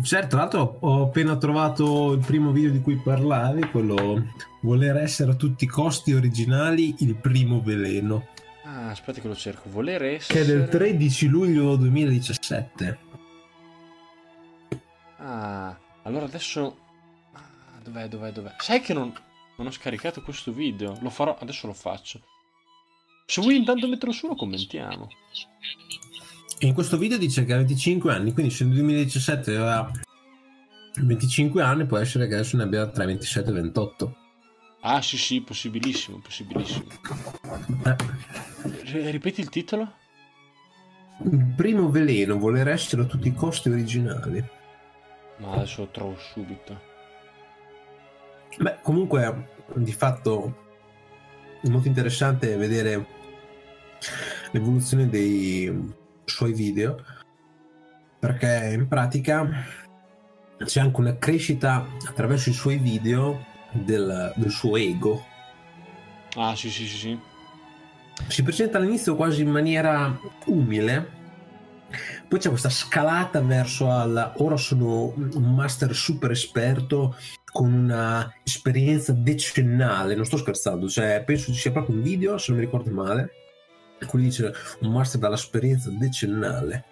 Certo, 0.00 0.28
tra 0.28 0.38
l'altro 0.38 0.78
ho 0.80 1.02
appena 1.02 1.36
trovato 1.36 2.12
il 2.12 2.24
primo 2.24 2.50
video 2.50 2.70
di 2.70 2.80
cui 2.80 2.96
parlavi, 2.96 3.68
quello 3.68 4.24
voler 4.60 4.96
essere 4.96 5.32
a 5.32 5.34
tutti 5.34 5.64
i 5.64 5.66
costi 5.68 6.14
originali 6.14 6.94
il 7.00 7.14
primo 7.14 7.60
veleno. 7.60 8.28
Ah, 8.64 8.88
aspetta 8.88 9.20
che 9.20 9.28
lo 9.28 9.34
cerco. 9.34 9.68
Voler 9.68 10.02
essere... 10.02 10.34
Che 10.34 10.40
è 10.40 10.46
del 10.46 10.68
13 10.68 11.26
luglio 11.26 11.76
2017. 11.76 12.98
Ah, 15.18 15.78
allora 16.04 16.24
adesso... 16.24 16.78
Ah, 17.32 17.80
dov'è, 17.82 18.08
dov'è, 18.08 18.32
dov'è? 18.32 18.54
Sai 18.58 18.80
che 18.80 18.94
non, 18.94 19.12
non 19.56 19.66
ho 19.66 19.70
scaricato 19.70 20.22
questo 20.22 20.52
video? 20.52 20.96
Lo 21.00 21.10
farò, 21.10 21.36
adesso 21.38 21.66
lo 21.66 21.74
faccio. 21.74 22.22
Se 23.26 23.42
vuoi 23.42 23.56
intanto 23.56 23.86
metterlo 23.88 24.14
su 24.14 24.26
lo 24.26 24.36
commentiamo 24.36 25.08
in 26.66 26.74
questo 26.74 26.96
video 26.96 27.18
dice 27.18 27.44
che 27.44 27.52
ha 27.52 27.56
25 27.56 28.12
anni, 28.12 28.32
quindi 28.32 28.52
se 28.52 28.64
nel 28.64 28.74
2017 28.74 29.50
aveva 29.50 29.90
25 31.00 31.62
anni, 31.62 31.86
può 31.86 31.98
essere 31.98 32.28
che 32.28 32.34
adesso 32.34 32.56
ne 32.56 32.62
abbia 32.62 32.86
tra 32.86 33.04
27 33.04 33.50
e 33.50 33.52
28. 33.52 34.16
Ah, 34.82 35.00
sì, 35.00 35.16
sì, 35.16 35.40
possibilissimo, 35.40 36.18
possibilissimo. 36.18 36.86
Eh. 37.84 39.10
Ripeti 39.10 39.40
il 39.40 39.48
titolo? 39.48 39.92
Il 41.24 41.52
primo 41.56 41.88
veleno, 41.90 42.38
voler 42.38 42.68
essere 42.68 43.02
a 43.02 43.06
tutti 43.06 43.28
i 43.28 43.34
costi 43.34 43.68
originali. 43.68 44.44
Ma 45.38 45.52
adesso 45.52 45.82
lo 45.82 45.88
trovo 45.88 46.16
subito. 46.32 46.80
Beh, 48.58 48.78
comunque, 48.82 49.48
di 49.74 49.92
fatto, 49.92 50.56
è 51.60 51.68
molto 51.68 51.88
interessante 51.88 52.56
vedere 52.56 53.06
l'evoluzione 54.50 55.08
dei 55.08 56.00
suoi 56.24 56.52
video 56.52 56.96
perché 58.18 58.70
in 58.72 58.86
pratica 58.86 59.48
c'è 60.64 60.80
anche 60.80 61.00
una 61.00 61.16
crescita 61.16 61.84
attraverso 62.06 62.50
i 62.50 62.52
suoi 62.52 62.76
video 62.76 63.44
del, 63.72 64.32
del 64.36 64.50
suo 64.50 64.76
ego. 64.76 65.24
Ah, 66.36 66.54
sì, 66.54 66.70
sì, 66.70 66.86
sì, 66.86 66.96
sì. 66.96 67.18
Si 68.28 68.44
presenta 68.44 68.78
all'inizio 68.78 69.16
quasi 69.16 69.42
in 69.42 69.50
maniera 69.50 70.16
umile, 70.46 71.20
poi 72.28 72.38
c'è 72.38 72.48
questa 72.48 72.70
scalata 72.70 73.40
verso 73.40 73.90
al 73.90 74.34
ora 74.36 74.56
sono 74.56 75.12
un 75.16 75.54
master 75.54 75.92
super 75.94 76.30
esperto 76.30 77.16
con 77.50 77.72
una 77.72 78.32
esperienza 78.44 79.12
decennale, 79.12 80.14
non 80.14 80.24
sto 80.24 80.36
scherzando, 80.36 80.88
cioè 80.88 81.24
penso 81.26 81.52
ci 81.52 81.58
sia 81.58 81.72
proprio 81.72 81.96
un 81.96 82.02
video, 82.02 82.38
se 82.38 82.52
non 82.52 82.60
mi 82.60 82.66
ricordo 82.66 82.90
male, 82.90 83.30
in 84.02 84.08
cui 84.08 84.22
dice 84.22 84.52
un 84.80 84.92
master 84.92 85.20
dall'esperienza 85.20 85.90
decennale. 85.90 86.84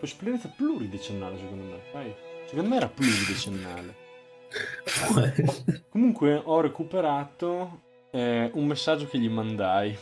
Esperienza 0.00 0.48
pluridecennale 0.48 1.38
secondo 1.38 1.64
me, 1.64 1.80
Vai. 1.92 2.14
secondo 2.46 2.68
me 2.70 2.76
era 2.76 2.88
pluridecennale. 2.88 4.02
Comunque 5.88 6.40
ho 6.42 6.60
recuperato 6.60 7.82
eh, 8.10 8.50
un 8.54 8.66
messaggio 8.66 9.06
che 9.06 9.18
gli 9.18 9.28
mandai. 9.28 9.96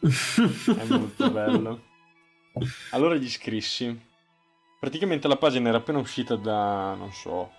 È 0.00 0.84
molto 0.88 1.30
bello. 1.30 1.82
Allora 2.90 3.16
gli 3.16 3.28
scrissi. 3.28 4.10
Praticamente 4.78 5.28
la 5.28 5.36
pagina 5.36 5.68
era 5.68 5.78
appena 5.78 5.98
uscita 5.98 6.34
da, 6.34 6.94
non 6.94 7.12
so, 7.12 7.50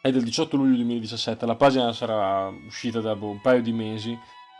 è 0.00 0.12
del 0.12 0.22
18 0.22 0.56
luglio 0.56 0.76
2017, 0.76 1.44
la 1.46 1.56
pagina 1.56 1.92
sarà 1.92 2.46
uscita 2.46 3.00
da 3.00 3.16
boh, 3.16 3.30
un 3.30 3.40
paio 3.40 3.60
di 3.60 3.72
mesi, 3.72 4.16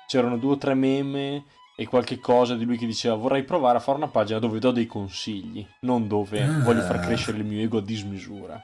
c'erano 0.07 0.37
due 0.37 0.53
o 0.53 0.59
tre 0.59 0.75
meme 0.75 1.45
e 1.77 1.87
qualche 1.87 2.19
cosa 2.19 2.57
di 2.57 2.65
lui 2.65 2.79
che 2.79 2.87
diceva 2.87 3.15
vorrei 3.15 3.45
provare 3.45 3.79
a 3.79 3.81
fare 3.81 3.99
una 3.99 4.09
pagina 4.09 4.39
dove 4.39 4.59
do 4.59 4.71
dei 4.71 4.87
consigli, 4.87 5.67
non 5.81 6.09
dove 6.09 6.43
ah. 6.43 6.63
voglio 6.63 6.83
far 6.83 7.01
crescere 7.01 7.39
il 7.39 7.45
mio 7.45 7.61
ego 7.61 7.79
a 7.79 7.83
dismisura. 7.83 8.63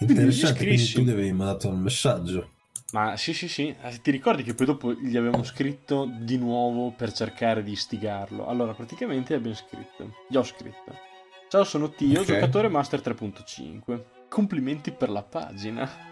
Interessante, 0.00 0.64
quindi 0.64 0.92
tu 0.92 1.02
gli 1.02 1.10
avevi 1.10 1.32
mandato 1.32 1.68
un 1.68 1.78
messaggio. 1.78 2.52
Ma 2.92 3.16
sì, 3.16 3.34
sì, 3.34 3.48
sì. 3.48 3.74
Eh, 3.82 4.00
ti 4.00 4.10
ricordi 4.10 4.42
che 4.42 4.54
poi 4.54 4.66
dopo 4.66 4.92
gli 4.92 5.16
abbiamo 5.16 5.44
scritto 5.44 6.10
di 6.20 6.38
nuovo 6.38 6.90
per 6.90 7.12
cercare 7.12 7.62
di 7.62 7.72
istigarlo? 7.72 8.46
Allora, 8.46 8.72
praticamente 8.72 9.34
abbiamo 9.34 9.54
scritto. 9.54 10.14
Gli 10.28 10.36
ho 10.36 10.42
scritto. 10.42 11.08
Ciao, 11.48 11.64
sono 11.64 11.90
Tio, 11.90 12.20
okay. 12.20 12.34
giocatore 12.34 12.68
Master 12.68 13.00
3.5. 13.00 14.02
Complimenti 14.28 14.90
per 14.90 15.10
la 15.10 15.22
pagina. 15.22 16.09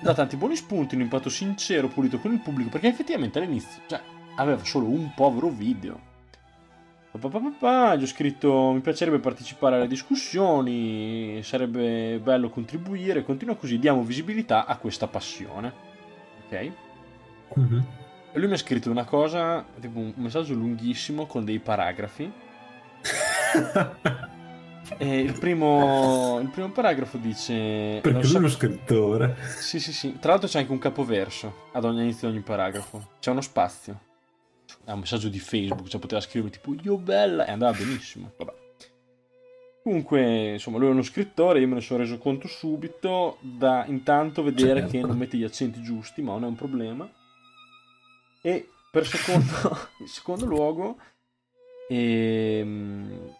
Da 0.00 0.14
tanti 0.14 0.36
buoni 0.36 0.56
spunti, 0.56 0.94
un 0.94 1.02
impatto 1.02 1.28
sincero, 1.28 1.88
pulito 1.88 2.18
con 2.18 2.32
il 2.32 2.40
pubblico, 2.40 2.70
perché 2.70 2.88
effettivamente 2.88 3.38
all'inizio, 3.38 3.82
cioè, 3.86 4.00
aveva 4.36 4.64
solo 4.64 4.86
un 4.86 5.12
povero 5.14 5.48
video 5.48 6.12
gli 7.96 8.02
ho 8.02 8.06
scritto 8.06 8.72
mi 8.72 8.80
piacerebbe 8.80 9.20
partecipare 9.20 9.76
alle 9.76 9.86
discussioni, 9.86 11.40
sarebbe 11.44 12.18
bello 12.18 12.48
contribuire, 12.48 13.22
continua 13.22 13.54
così, 13.54 13.78
diamo 13.78 14.02
visibilità 14.02 14.66
a 14.66 14.76
questa 14.78 15.06
passione. 15.06 15.72
Ok? 16.44 16.70
Mm-hmm. 17.58 17.80
E 18.32 18.38
lui 18.38 18.48
mi 18.48 18.54
ha 18.54 18.58
scritto 18.58 18.90
una 18.90 19.04
cosa, 19.04 19.64
tipo 19.80 20.00
un 20.00 20.12
messaggio 20.16 20.54
lunghissimo 20.54 21.26
con 21.26 21.44
dei 21.44 21.60
paragrafi. 21.60 22.32
e 24.98 25.20
il 25.20 25.38
primo, 25.38 26.38
il 26.40 26.48
primo 26.48 26.70
paragrafo 26.70 27.16
dice... 27.18 28.00
Perché 28.02 28.26
lui 28.26 28.34
è 28.34 28.38
uno 28.38 28.48
scrittore. 28.48 29.36
Sì, 29.58 29.80
sì, 29.80 29.92
sì. 29.92 30.18
Tra 30.18 30.32
l'altro 30.32 30.48
c'è 30.48 30.60
anche 30.60 30.72
un 30.72 30.78
capoverso 30.78 31.68
ad 31.72 31.84
ogni 31.84 32.02
inizio 32.02 32.28
di 32.28 32.34
ogni 32.34 32.44
paragrafo. 32.44 33.10
C'è 33.20 33.30
uno 33.30 33.40
spazio 33.40 34.12
è 34.84 34.92
un 34.92 35.00
messaggio 35.00 35.28
di 35.28 35.38
Facebook, 35.38 35.88
cioè 35.88 36.00
poteva 36.00 36.20
scrivermi 36.20 36.50
tipo 36.50 36.74
io 36.82 36.98
bella 36.98 37.46
e 37.46 37.50
andava 37.50 37.76
benissimo. 37.76 38.32
Vabbè. 38.36 38.62
Comunque, 39.82 40.52
insomma, 40.52 40.78
lui 40.78 40.88
è 40.88 40.90
uno 40.90 41.02
scrittore, 41.02 41.60
io 41.60 41.68
me 41.68 41.74
ne 41.74 41.80
sono 41.80 42.00
reso 42.00 42.18
conto 42.18 42.48
subito, 42.48 43.36
da 43.40 43.84
intanto 43.86 44.42
vedere 44.42 44.80
certo. 44.80 44.92
che 44.92 45.00
non 45.00 45.16
mette 45.16 45.36
gli 45.36 45.44
accenti 45.44 45.82
giusti, 45.82 46.22
ma 46.22 46.32
non 46.32 46.44
è 46.44 46.46
un 46.46 46.54
problema. 46.54 47.10
E 48.40 48.68
per 48.90 49.06
secondo, 49.06 49.78
in 50.00 50.06
secondo 50.06 50.46
luogo, 50.46 50.96
ehm, 51.88 53.36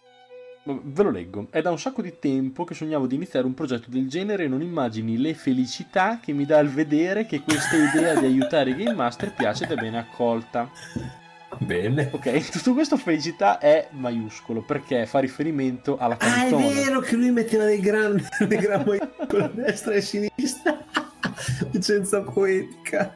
ve 0.64 1.02
lo 1.02 1.10
leggo. 1.10 1.46
È 1.50 1.60
da 1.60 1.70
un 1.70 1.78
sacco 1.78 2.00
di 2.00 2.18
tempo 2.18 2.64
che 2.64 2.74
sognavo 2.74 3.06
di 3.06 3.16
iniziare 3.16 3.46
un 3.46 3.54
progetto 3.54 3.90
del 3.90 4.08
genere 4.08 4.44
e 4.44 4.48
non 4.48 4.62
immagini 4.62 5.18
le 5.18 5.34
felicità 5.34 6.20
che 6.22 6.32
mi 6.32 6.46
dà 6.46 6.58
il 6.58 6.70
vedere 6.70 7.26
che 7.26 7.42
questa 7.42 7.76
idea 7.76 8.18
di 8.18 8.24
aiutare 8.24 8.70
i 8.70 8.76
Game 8.76 8.94
Master 8.94 9.34
piace 9.34 9.64
ed 9.64 9.72
è 9.72 9.74
bene 9.74 9.98
accolta. 9.98 10.70
Bene. 11.58 12.10
Ok, 12.12 12.50
tutto 12.50 12.72
questo 12.72 12.96
felicità 12.96 13.58
è 13.58 13.88
maiuscolo 13.92 14.62
perché 14.62 15.06
fa 15.06 15.20
riferimento 15.20 15.98
alla 15.98 16.16
canzone. 16.16 16.66
Ah, 16.66 16.70
è 16.70 16.74
vero 16.74 17.00
che 17.00 17.14
lui 17.14 17.30
metteva 17.30 17.64
dei 17.64 17.80
gran, 17.80 18.20
dei 18.48 18.58
gran 18.58 18.84
maiuscoli 18.84 19.42
a 19.42 19.48
destra 19.48 19.92
e 19.92 19.98
a 19.98 20.00
sinistra. 20.00 20.84
Licenza 21.70 22.22
poetica. 22.22 23.14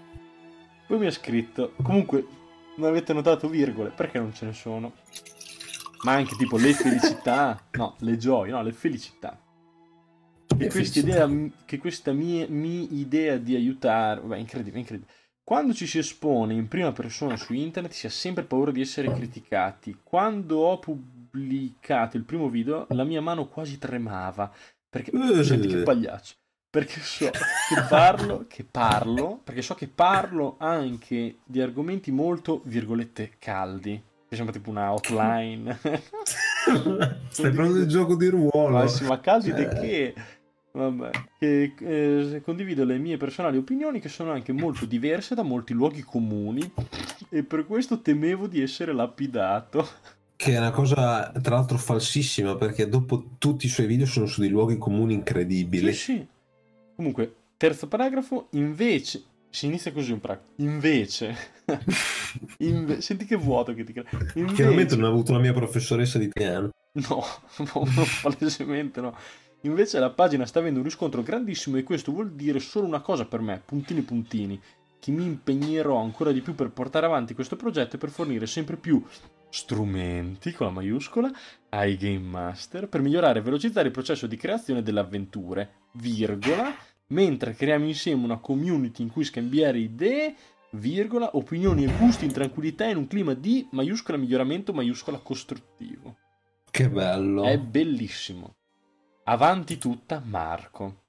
Poi 0.87 0.99
mi 0.99 1.07
ha 1.07 1.11
scritto, 1.11 1.73
comunque 1.83 2.27
non 2.77 2.89
avete 2.89 3.13
notato 3.13 3.49
virgole, 3.49 3.91
perché 3.91 4.19
non 4.19 4.33
ce 4.33 4.47
ne 4.47 4.53
sono? 4.53 4.93
Ma 6.05 6.13
anche 6.13 6.37
tipo 6.37 6.57
le 6.57 6.73
felicità, 6.73 7.61
no, 7.73 7.97
le 8.01 8.17
gioie, 8.17 8.53
no, 8.53 8.63
le 8.63 8.73
felicità. 8.73 9.41
E 10.57 10.69
questa 10.69 10.99
idea, 10.99 11.29
che 11.65 11.79
questa 11.79 12.13
mia, 12.13 12.47
mia 12.49 12.87
idea 12.91 13.37
di 13.37 13.55
aiutare, 13.55 14.21
vabbè, 14.21 14.37
incredibile, 14.37 14.81
incredibile 14.81 15.13
quando 15.49 15.73
ci 15.73 15.87
si 15.87 15.97
espone 15.97 16.53
in 16.53 16.69
prima 16.69 16.93
persona 16.93 17.39
su 17.39 17.55
internet 17.55 17.93
si 17.93 18.05
ha 18.05 18.11
sempre 18.11 18.45
paura 18.45 18.71
di 18.71 18.83
essere 18.83 19.11
criticati. 19.11 20.01
Quando 20.03 20.59
ho 20.59 20.79
pubblicato 20.79 22.19
il 22.19 22.25
primo 22.25 22.51
video 22.51 22.85
la 22.91 23.05
mia 23.05 23.23
mano 23.23 23.49
quasi 23.49 23.79
tremava. 23.79 24.53
Perché... 24.91 25.11
Uh. 25.11 25.43
Senti 25.43 25.69
che 25.69 25.83
pagliaccio. 25.85 26.35
Perché 26.69 27.01
so 27.01 27.31
che 27.31 27.83
parlo, 27.89 28.45
che 28.47 28.63
parlo, 28.63 29.41
perché 29.43 29.63
so 29.63 29.75
che 29.75 29.89
parlo 29.89 30.57
anche 30.59 31.39
di 31.47 31.63
argomenti 31.63 32.11
molto, 32.11 32.61
virgolette, 32.67 33.37
caldi. 33.39 33.99
Che 34.29 34.37
sembra 34.37 34.53
tipo 34.53 34.69
una 34.69 34.93
hotline. 34.93 35.79
Stai 37.31 37.51
parlando 37.51 37.79
del 37.79 37.89
gioco 37.89 38.15
di 38.15 38.29
ruolo. 38.29 38.77
Ma, 38.77 38.87
sì, 38.87 39.05
ma 39.05 39.19
caldi 39.21 39.55
di 39.55 39.67
che? 39.67 40.15
Vabbè, 40.71 41.11
che 41.39 41.73
eh, 41.79 42.43
condivido 42.45 42.85
le 42.85 42.99
mie 42.99 43.17
personali 43.17 43.57
opinioni 43.57 44.01
che 44.01 44.11
sono 44.11 44.31
anche 44.31 44.53
molto 44.53 44.85
diverse 44.85 45.35
da 45.35 45.43
molti 45.43 45.73
luoghi 45.73 46.03
comuni 46.03 46.71
e 47.31 47.43
per 47.43 47.67
questo 47.67 48.01
temevo 48.01 48.47
di 48.47 48.61
essere 48.61 48.93
lapidato. 48.93 49.89
Che 50.37 50.53
è 50.53 50.59
una 50.59 50.71
cosa 50.71 51.33
tra 51.43 51.57
l'altro 51.57 51.79
falsissima 51.79 52.55
perché 52.55 52.87
dopo 52.87 53.31
tutti 53.39 53.65
i 53.65 53.71
suoi 53.71 53.87
video 53.87 54.07
sono 54.07 54.27
su 54.27 54.41
dei 54.41 54.51
luoghi 54.51 54.77
comuni 54.77 55.15
incredibili. 55.15 55.93
Sì, 55.95 56.13
sì. 56.13 56.27
Comunque, 56.95 57.35
terzo 57.57 57.89
paragrafo, 57.89 58.49
invece... 58.51 59.23
Si 59.51 59.67
inizia 59.67 59.93
così 59.93 60.13
un 60.13 60.21
paragrafo. 60.21 60.51
Invece... 60.57 61.37
Inve... 62.59 63.01
Senti 63.01 63.25
che 63.25 63.37
vuoto 63.37 63.75
che 63.75 63.85
ti 63.85 63.93
crea. 63.93 64.05
Invece... 64.35 64.55
Chiaramente 64.55 64.97
non 64.97 65.05
ha 65.05 65.09
avuto 65.09 65.33
la 65.33 65.39
mia 65.39 65.53
professoressa 65.53 66.19
di 66.19 66.29
piano. 66.29 66.71
No, 66.93 67.25
no, 67.59 67.85
no 67.95 68.05
palesemente 68.23 69.01
no. 69.01 69.17
Invece 69.63 69.99
la 69.99 70.11
pagina 70.11 70.47
sta 70.47 70.61
avendo 70.61 70.79
un 70.79 70.85
riscontro 70.85 71.23
grandissimo 71.23 71.77
e 71.77 71.83
questo 71.83 72.13
vuol 72.13 72.33
dire 72.33 72.61
solo 72.61 72.87
una 72.87 73.01
cosa 73.01 73.25
per 73.25 73.41
me, 73.41 73.61
puntini 73.65 74.03
puntini, 74.03 74.61
che 75.01 75.11
mi 75.11 75.25
impegnerò 75.25 76.01
ancora 76.01 76.31
di 76.31 76.41
più 76.41 76.55
per 76.55 76.71
portare 76.71 77.07
avanti 77.07 77.35
questo 77.35 77.57
progetto 77.57 77.97
e 77.97 77.99
per 77.99 78.11
fornire 78.11 78.47
sempre 78.47 78.77
più 78.77 79.03
strumenti 79.51 80.53
con 80.53 80.67
la 80.67 80.73
maiuscola 80.73 81.31
ai 81.71 81.97
game 81.97 82.19
master 82.19 82.89
per 82.89 83.01
migliorare 83.01 83.39
e 83.39 83.43
velocizzare 83.43 83.87
il 83.87 83.93
processo 83.93 84.27
di 84.27 84.37
creazione 84.37 84.83
delle 84.83 85.01
avventure, 85.01 85.87
virgola, 85.93 86.75
mentre 87.09 87.55
creiamo 87.55 87.87
insieme 87.87 88.25
una 88.25 88.39
community 88.39 89.03
in 89.03 89.11
cui 89.11 89.25
scambiare 89.25 89.79
idee, 89.79 90.35
virgola, 90.73 91.31
opinioni 91.37 91.85
e 91.85 91.93
gusti 91.97 92.25
in 92.25 92.33
tranquillità 92.33 92.87
in 92.87 92.97
un 92.97 93.07
clima 93.07 93.35
di 93.35 93.67
maiuscola 93.73 94.19
miglioramento, 94.19 94.73
maiuscola 94.73 95.19
costruttivo. 95.19 96.17
Che 96.71 96.89
bello. 96.89 97.45
È 97.45 97.59
bellissimo. 97.59 98.57
Avanti 99.25 99.79
tutta 99.79 100.23
Marco. 100.25 101.03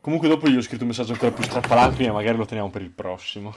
Comunque 0.00 0.28
dopo 0.28 0.48
gli 0.48 0.56
ho 0.56 0.60
scritto 0.60 0.82
un 0.82 0.88
messaggio 0.88 1.12
ancora 1.12 1.32
più 1.32 1.44
strappalacrime, 1.44 2.10
magari 2.10 2.36
lo 2.36 2.44
teniamo 2.44 2.70
per 2.70 2.82
il 2.82 2.90
prossimo. 2.90 3.54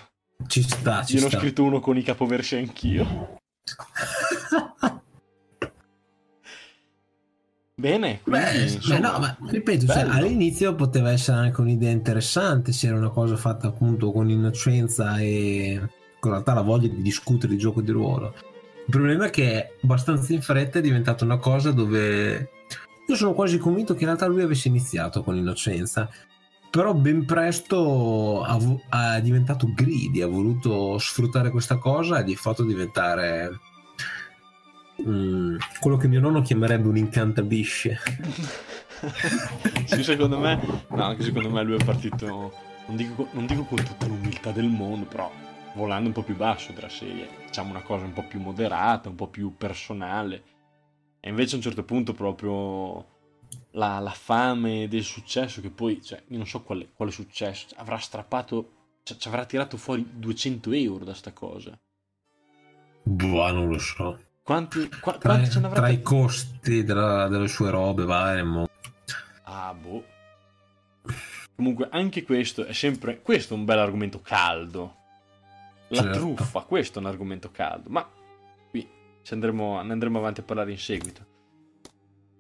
Ci 0.48 0.62
sta, 0.62 1.04
ci 1.04 1.16
Io 1.16 1.28
sta. 1.28 1.36
ho 1.36 1.40
scritto 1.40 1.64
uno 1.64 1.80
con 1.80 1.98
i 1.98 2.04
capoversi 2.04 2.56
anch'io. 2.56 3.38
Bene, 7.80 8.20
quindi, 8.24 8.42
beh, 8.42 8.62
insomma, 8.62 8.96
beh, 8.96 9.00
no, 9.00 9.20
ma 9.20 9.38
ripeto, 9.48 9.86
cioè, 9.86 10.02
all'inizio 10.02 10.76
poteva 10.76 11.12
essere 11.12 11.38
anche 11.38 11.62
un'idea 11.62 11.90
interessante 11.90 12.74
se 12.74 12.88
era 12.88 12.98
una 12.98 13.10
cosa 13.10 13.38
fatta 13.38 13.68
appunto 13.68 14.12
con 14.12 14.30
innocenza 14.30 15.18
e 15.18 15.80
con 16.20 16.32
realtà 16.32 16.54
la 16.54 16.62
voglia 16.62 16.90
di 16.90 17.02
discutere 17.02 17.54
il 17.54 17.60
gioco 17.60 17.82
di 17.82 17.92
ruolo. 17.92 18.34
Il 18.86 18.92
problema 18.92 19.28
è 19.28 19.30
che 19.30 19.78
abbastanza 19.82 20.34
in 20.34 20.42
fretta 20.42 20.80
è 20.80 20.82
diventata 20.82 21.24
una 21.24 21.38
cosa 21.38 21.72
dove 21.72 22.50
io 23.08 23.16
sono 23.16 23.34
quasi 23.34 23.58
convinto 23.58 23.94
che 23.94 24.02
in 24.02 24.08
realtà 24.08 24.26
lui 24.26 24.42
avesse 24.42 24.68
iniziato 24.68 25.24
con 25.24 25.36
l'innocenza, 25.36 26.10
però 26.70 26.94
ben 26.94 27.24
presto 27.24 28.44
ha, 28.44 28.60
ha 28.90 29.20
diventato 29.22 29.72
greedy, 29.74 30.22
ha 30.22 30.28
voluto 30.28 30.98
sfruttare 30.98 31.50
questa 31.50 31.78
cosa 31.78 32.20
e 32.20 32.24
di 32.26 32.36
fatto 32.36 32.64
diventare 32.64 33.58
mm, 35.08 35.58
quello 35.80 35.98
che 35.98 36.08
mio 36.08 36.20
nonno 36.20 36.42
chiamerebbe 36.42 36.88
un 36.88 36.98
incantabisce. 36.98 38.00
sì, 39.86 40.04
secondo 40.04 40.40
me, 40.40 40.60
no, 40.90 41.04
anche 41.04 41.24
secondo 41.24 41.50
me 41.50 41.64
lui 41.64 41.78
è 41.78 41.84
partito, 41.84 42.54
non 42.88 42.96
dico, 42.96 43.28
non 43.32 43.46
dico 43.46 43.64
con 43.64 43.84
tutta 43.84 44.06
l'umiltà 44.08 44.52
del 44.52 44.68
mondo, 44.68 45.06
però 45.06 45.32
volando 45.74 46.08
un 46.08 46.14
po' 46.14 46.24
più 46.24 46.36
basso 46.36 46.72
della 46.72 46.90
serie, 46.90 47.28
diciamo 47.46 47.70
una 47.70 47.82
cosa 47.82 48.06
un 48.06 48.14
po' 48.14 48.24
più 48.24 48.40
moderata, 48.40 49.10
un 49.10 49.16
po' 49.16 49.28
più 49.28 49.56
personale. 49.56 50.44
E 51.20 51.30
invece 51.30 51.54
a 51.54 51.58
un 51.58 51.64
certo 51.64 51.84
punto 51.84 52.14
proprio 52.14 53.18
la, 53.72 54.00
la 54.00 54.12
fame 54.12 54.88
del 54.88 55.04
successo, 55.04 55.62
che 55.62 55.70
poi, 55.70 56.02
cioè, 56.02 56.24
io 56.28 56.38
non 56.38 56.48
so 56.48 56.62
quale, 56.62 56.90
quale 56.94 57.12
successo, 57.12 57.68
avrà 57.76 57.98
strappato, 57.98 58.72
cioè, 59.04 59.18
ci 59.18 59.28
avrà 59.28 59.46
tirato 59.46 59.78
fuori 59.78 60.08
200 60.14 60.72
euro 60.72 61.06
da 61.06 61.14
sta 61.14 61.32
cosa. 61.34 61.78
Boh, 63.04 63.52
non 63.52 63.68
lo 63.68 63.80
so. 63.80 64.20
Quanti, 64.50 64.90
qua, 65.00 65.16
tra, 65.16 65.36
quanti 65.36 65.52
ce 65.52 65.62
Tra 65.62 65.90
i 65.90 66.02
costi 66.02 66.84
della, 66.84 67.28
delle 67.28 67.48
sue 67.48 67.70
robe 67.70 68.04
varie. 68.04 68.42
Mo. 68.42 68.68
Ah, 69.44 69.76
boh. 69.80 70.04
Comunque, 71.54 71.88
anche 71.92 72.24
questo 72.24 72.66
è 72.66 72.74
sempre. 72.74 73.22
Questo 73.22 73.54
è 73.54 73.58
un 73.58 73.66
bel 73.66 73.78
argomento 73.78 74.22
caldo. 74.22 74.96
La 75.90 76.02
certo. 76.02 76.18
truffa, 76.18 76.62
questo 76.62 76.98
è 76.98 77.02
un 77.04 77.10
argomento 77.10 77.52
caldo. 77.52 77.90
Ma 77.90 78.10
qui 78.72 78.90
ci 79.22 79.34
andremo, 79.36 79.84
ne 79.84 79.92
andremo 79.92 80.18
avanti 80.18 80.40
a 80.40 80.44
parlare 80.44 80.72
in 80.72 80.80
seguito. 80.80 81.26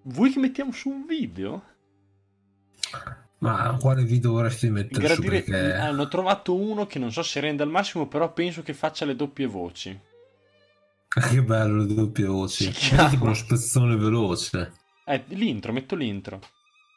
Vuoi 0.06 0.32
che 0.32 0.40
mettiamo 0.40 0.72
su 0.72 0.90
un 0.90 1.06
video? 1.06 1.64
Ma 3.38 3.78
quale 3.80 4.04
video 4.04 4.32
vorresti 4.32 4.72
mettere 4.72 5.06
Gradire... 5.06 5.44
su? 5.44 5.52
Perché... 5.52 5.74
Hanno 5.76 6.08
trovato 6.08 6.56
uno 6.56 6.88
che 6.88 6.98
non 6.98 7.12
so 7.12 7.22
se 7.22 7.40
rende 7.40 7.62
al 7.62 7.70
massimo, 7.70 8.08
però 8.08 8.34
penso 8.34 8.64
che 8.64 8.74
faccia 8.74 9.06
le 9.06 9.16
doppie 9.16 9.46
voci. 9.46 10.08
Che 11.30 11.44
bello 11.44 11.78
le 11.84 11.94
doppie 11.94 12.26
voci. 12.26 12.70
Tipo 12.70 13.24
uno 13.24 13.34
spezzone 13.34 13.96
veloce. 13.96 14.74
Eh, 15.06 15.24
l'intro, 15.30 15.74
metto 15.74 15.96
l'intro. 15.96 16.40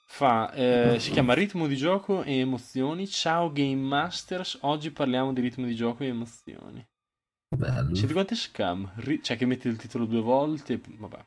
Fa, 0.07 0.53
eh, 0.53 1.01
si 1.01 1.11
chiama 1.11 1.33
Ritmo 1.33 1.66
di 1.66 1.77
gioco 1.77 2.22
e 2.22 2.38
emozioni. 2.40 3.09
Ciao 3.09 3.51
Game 3.51 3.81
Masters, 3.81 4.59
oggi 4.62 4.90
parliamo 4.90 5.33
di 5.33 5.40
ritmo 5.40 5.64
di 5.64 5.75
gioco 5.75 6.05
e 6.05 6.09
emozioni. 6.09 6.87
Bello. 7.48 7.94
Siete 7.94 8.12
quanti 8.12 8.35
scam? 8.35 8.92
Ri- 8.96 9.22
cioè 9.22 9.38
che 9.38 9.46
metti 9.46 9.68
il 9.68 9.77
titolo 9.77 10.05
due 10.05 10.20
volte, 10.20 10.79
vabbè. 10.85 11.25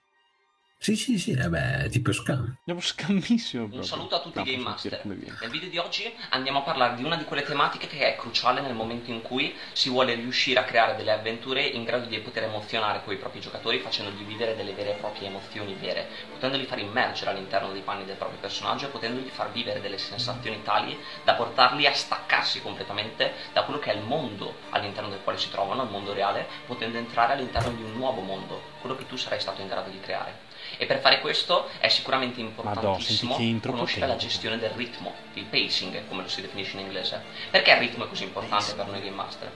Sì, 0.85 0.95
sì, 0.95 1.17
sì, 1.17 1.33
vabbè, 1.33 1.89
tipo 1.89 2.11
scam. 2.11 2.57
Andiamo 2.59 2.79
scammissimo. 2.79 3.63
Proprio. 3.63 3.81
Un 3.81 3.87
saluto 3.87 4.15
a 4.17 4.19
tutti 4.19 4.39
i 4.39 4.43
Game 4.43 4.61
Master. 4.61 5.01
Nel 5.03 5.49
video 5.49 5.67
di 5.67 5.79
oggi 5.79 6.13
andiamo 6.29 6.59
a 6.59 6.61
parlare 6.61 6.95
di 6.95 7.03
una 7.03 7.15
di 7.15 7.23
quelle 7.23 7.41
tematiche 7.41 7.87
che 7.87 8.13
è 8.13 8.15
cruciale 8.15 8.61
nel 8.61 8.75
momento 8.75 9.09
in 9.09 9.23
cui 9.23 9.55
si 9.73 9.89
vuole 9.89 10.13
riuscire 10.13 10.59
a 10.59 10.63
creare 10.63 10.95
delle 10.95 11.11
avventure 11.11 11.63
in 11.65 11.85
grado 11.85 12.05
di 12.05 12.19
poter 12.19 12.43
emozionare 12.43 12.99
poi 12.99 13.15
i 13.15 13.17
propri 13.17 13.39
giocatori 13.39 13.79
facendogli 13.79 14.23
vivere 14.25 14.55
delle 14.55 14.73
vere 14.73 14.91
e 14.91 14.99
proprie 14.99 15.27
emozioni 15.27 15.73
vere, 15.73 16.07
potendoli 16.29 16.65
far 16.65 16.77
immergere 16.77 17.31
all'interno 17.31 17.71
dei 17.71 17.81
panni 17.81 18.05
del 18.05 18.17
proprio 18.17 18.37
personaggio 18.37 18.85
e 18.85 18.89
potendogli 18.89 19.29
far 19.29 19.51
vivere 19.51 19.81
delle 19.81 19.97
sensazioni 19.97 20.61
tali 20.61 20.95
da 21.23 21.33
portarli 21.33 21.87
a 21.87 21.93
staccarsi 21.93 22.61
completamente 22.61 23.33
da 23.53 23.63
quello 23.63 23.79
che 23.79 23.91
è 23.91 23.95
il 23.95 24.03
mondo 24.03 24.57
all'interno 24.69 25.09
del 25.09 25.21
quale 25.23 25.39
si 25.39 25.49
trovano, 25.49 25.81
il 25.81 25.89
mondo 25.89 26.13
reale, 26.13 26.45
potendo 26.67 26.99
entrare 26.99 27.33
all'interno 27.33 27.71
di 27.71 27.81
un 27.81 27.93
nuovo 27.93 28.21
mondo, 28.21 28.61
quello 28.81 28.95
che 28.95 29.07
tu 29.07 29.15
sarai 29.15 29.39
stato 29.39 29.61
in 29.61 29.67
grado 29.67 29.89
di 29.89 29.99
creare. 29.99 30.44
E 30.77 30.85
per 30.85 30.99
fare 30.99 31.19
questo 31.21 31.69
è 31.79 31.87
sicuramente 31.87 32.39
importantissimo 32.39 33.37
Madò, 33.37 33.71
conoscere 33.71 34.07
la 34.07 34.15
gestione 34.15 34.57
del 34.57 34.71
ritmo, 34.71 35.13
il 35.33 35.45
pacing, 35.45 36.07
come 36.07 36.23
lo 36.23 36.27
si 36.27 36.41
definisce 36.41 36.77
in 36.77 36.85
inglese. 36.85 37.21
Perché 37.51 37.71
il 37.71 37.77
ritmo 37.77 38.05
è 38.05 38.07
così 38.07 38.23
importante 38.23 38.73
per 38.73 38.87
noi 38.87 39.01
Game 39.01 39.15
Master? 39.15 39.51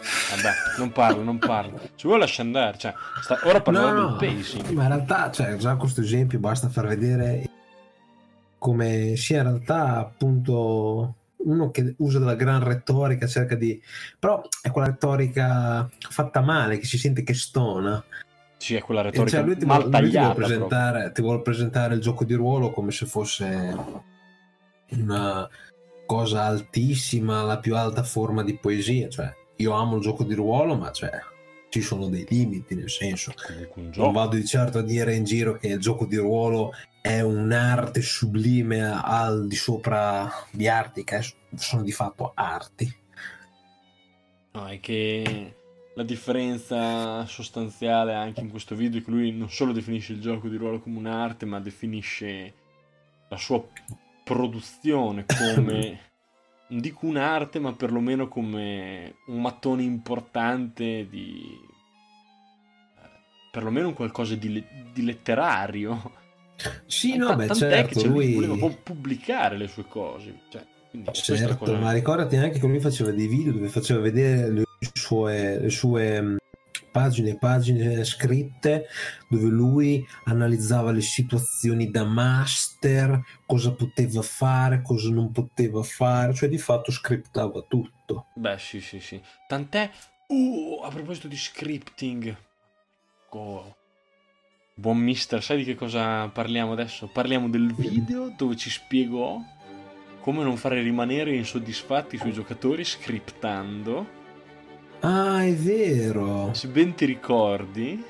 Vabbè, 0.00 0.78
non 0.78 0.92
parlo, 0.92 1.22
non 1.22 1.38
parlo. 1.38 1.78
Ci 1.94 2.06
vuole 2.06 2.22
lasciare 2.22 2.48
andare. 2.48 2.78
Cioè, 2.78 2.94
sta... 3.20 3.38
ora 3.44 3.60
parliamo 3.60 3.92
no, 3.92 4.16
del 4.16 4.34
pacing. 4.34 4.68
Ma 4.70 4.82
in 4.82 4.88
realtà, 4.88 5.30
cioè, 5.30 5.56
già 5.56 5.76
questo 5.76 6.00
esempio 6.00 6.38
basta 6.38 6.68
far 6.68 6.86
vedere 6.86 7.48
come 8.58 9.16
sia 9.16 9.38
in 9.38 9.44
realtà 9.44 9.98
appunto 9.98 11.14
uno 11.42 11.70
che 11.70 11.94
usa 11.98 12.18
della 12.18 12.34
gran 12.34 12.62
retorica, 12.62 13.26
cerca 13.26 13.54
di... 13.54 13.80
però 14.18 14.42
è 14.60 14.70
quella 14.70 14.88
retorica 14.88 15.88
fatta 15.98 16.40
male, 16.40 16.78
che 16.78 16.86
si 16.86 16.98
sente 16.98 17.22
che 17.22 17.34
stona. 17.34 18.02
Sì, 18.60 18.74
è 18.74 18.82
quella 18.82 19.00
retorica 19.00 19.38
cioè, 19.38 19.46
lui 19.46 19.56
ti, 19.56 19.64
mal 19.64 19.88
lui 19.88 20.10
ti, 20.10 20.18
vuole 20.18 20.34
presentare, 20.34 21.12
ti 21.12 21.22
vuole 21.22 21.40
presentare 21.40 21.94
il 21.94 22.00
gioco 22.02 22.24
di 22.26 22.34
ruolo 22.34 22.70
come 22.72 22.90
se 22.90 23.06
fosse 23.06 23.74
una 24.90 25.48
cosa 26.04 26.44
altissima, 26.44 27.42
la 27.42 27.58
più 27.58 27.74
alta 27.74 28.02
forma 28.02 28.44
di 28.44 28.58
poesia. 28.58 29.08
Cioè, 29.08 29.34
io 29.56 29.72
amo 29.72 29.96
il 29.96 30.02
gioco 30.02 30.24
di 30.24 30.34
ruolo, 30.34 30.76
ma 30.76 30.90
cioè, 30.92 31.10
ci 31.70 31.80
sono 31.80 32.08
dei 32.08 32.26
limiti, 32.28 32.74
nel 32.74 32.90
senso, 32.90 33.32
non 33.94 34.12
vado 34.12 34.36
di 34.36 34.44
certo 34.44 34.80
a 34.80 34.82
dire 34.82 35.14
in 35.14 35.24
giro 35.24 35.54
che 35.54 35.68
il 35.68 35.80
gioco 35.80 36.04
di 36.04 36.16
ruolo 36.16 36.72
è 37.00 37.22
un'arte 37.22 38.02
sublime 38.02 38.92
al 39.02 39.46
di 39.48 39.56
sopra 39.56 40.30
di 40.50 40.68
arti, 40.68 41.02
che 41.02 41.24
sono 41.54 41.82
di 41.82 41.92
fatto 41.92 42.32
arti. 42.34 42.94
No, 44.52 44.66
è 44.66 44.78
che 44.80 45.54
la 45.94 46.02
differenza 46.04 47.26
sostanziale 47.26 48.14
anche 48.14 48.40
in 48.40 48.50
questo 48.50 48.74
video 48.74 49.00
è 49.00 49.04
che 49.04 49.10
lui 49.10 49.32
non 49.32 49.50
solo 49.50 49.72
definisce 49.72 50.12
il 50.12 50.20
gioco 50.20 50.48
di 50.48 50.56
ruolo 50.56 50.80
come 50.80 50.98
un'arte, 50.98 51.46
ma 51.46 51.60
definisce 51.60 52.54
la 53.28 53.36
sua 53.36 53.62
produzione 54.22 55.24
come, 55.26 56.00
non 56.68 56.80
dico 56.80 57.06
un'arte, 57.06 57.58
ma 57.58 57.72
perlomeno 57.72 58.28
come 58.28 59.16
un 59.26 59.40
mattone 59.40 59.82
importante 59.82 61.08
di... 61.08 61.42
Eh, 62.96 63.08
perlomeno 63.50 63.88
un 63.88 63.94
qualcosa 63.94 64.36
di, 64.36 64.64
di 64.92 65.04
letterario. 65.04 66.18
Sì, 66.86 67.16
no, 67.16 67.34
beh, 67.34 67.54
certo, 67.54 68.00
che 68.00 68.06
lui... 68.06 68.34
voleva 68.34 68.68
pubblicare 68.82 69.56
le 69.56 69.66
sue 69.66 69.86
cose. 69.88 70.42
Cioè, 70.50 70.64
certo, 71.12 71.56
cosa... 71.56 71.78
ma 71.78 71.90
ricordati 71.90 72.36
anche 72.36 72.60
che 72.60 72.66
lui 72.66 72.80
faceva 72.80 73.10
dei 73.10 73.26
video 73.26 73.52
dove 73.52 73.68
faceva 73.68 74.00
vedere 74.00 74.50
le 74.52 74.64
sue, 74.92 75.58
le 75.60 75.70
sue 75.70 76.20
mm, 76.20 76.36
pagine 76.90 77.30
e 77.30 77.36
pagine 77.36 78.04
scritte 78.04 78.86
dove 79.28 79.48
lui 79.48 80.04
analizzava 80.24 80.90
le 80.90 81.00
situazioni 81.00 81.90
da 81.90 82.04
master, 82.04 83.20
cosa 83.46 83.72
poteva 83.72 84.22
fare, 84.22 84.82
cosa 84.82 85.10
non 85.10 85.30
poteva 85.30 85.82
fare, 85.82 86.34
cioè 86.34 86.48
di 86.48 86.58
fatto 86.58 86.90
scriptava 86.90 87.64
tutto. 87.68 88.26
Beh, 88.34 88.58
sì, 88.58 88.80
sì, 88.80 89.00
sì. 89.00 89.20
Tant'è, 89.46 89.90
uh, 90.28 90.80
a 90.82 90.88
proposito 90.88 91.28
di 91.28 91.36
scripting, 91.36 92.36
oh. 93.30 93.76
buon 94.74 94.98
mister, 94.98 95.42
sai 95.42 95.58
di 95.58 95.64
che 95.64 95.74
cosa 95.74 96.28
parliamo 96.28 96.72
adesso? 96.72 97.08
Parliamo 97.08 97.48
del 97.48 97.72
video 97.74 98.32
dove 98.36 98.56
ci 98.56 98.70
spiegò 98.70 99.40
come 100.20 100.42
non 100.42 100.58
fare 100.58 100.82
rimanere 100.82 101.34
insoddisfatti 101.34 102.16
i 102.16 102.18
suoi 102.18 102.32
giocatori 102.32 102.84
scriptando 102.84 104.18
Ah, 105.00 105.44
è 105.44 105.54
vero. 105.54 106.52
Se 106.52 106.68
ben 106.68 106.94
ti 106.94 107.04
ricordi. 107.06 108.04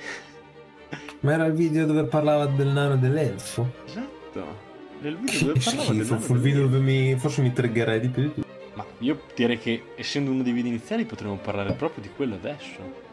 Ma 1.20 1.32
era 1.32 1.44
il 1.44 1.52
video 1.52 1.86
dove 1.86 2.04
parlava 2.04 2.46
del 2.46 2.68
nano 2.68 2.96
dell'elfo. 2.96 3.74
Esatto. 3.86 4.68
Nel 5.00 5.16
video 5.16 5.48
dove 5.48 5.60
parlava 5.60 5.86
schifo, 5.86 6.14
del 6.14 6.20
fu 6.20 6.34
il 6.34 6.40
video 6.40 6.62
dove 6.62 6.78
mi, 6.78 7.16
forse 7.16 7.42
mi 7.42 7.52
triggerei 7.52 8.00
di 8.00 8.08
più. 8.08 8.32
Ma 8.74 8.84
io 8.98 9.22
direi 9.34 9.58
che 9.58 9.84
essendo 9.96 10.30
uno 10.30 10.42
dei 10.42 10.52
video 10.52 10.70
iniziali 10.70 11.04
potremmo 11.04 11.36
parlare 11.36 11.74
proprio 11.74 12.02
di 12.02 12.10
quello 12.14 12.34
adesso. 12.34 13.08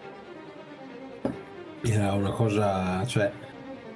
Era 1.81 2.13
una 2.13 2.31
cosa, 2.31 3.05
cioè, 3.05 3.31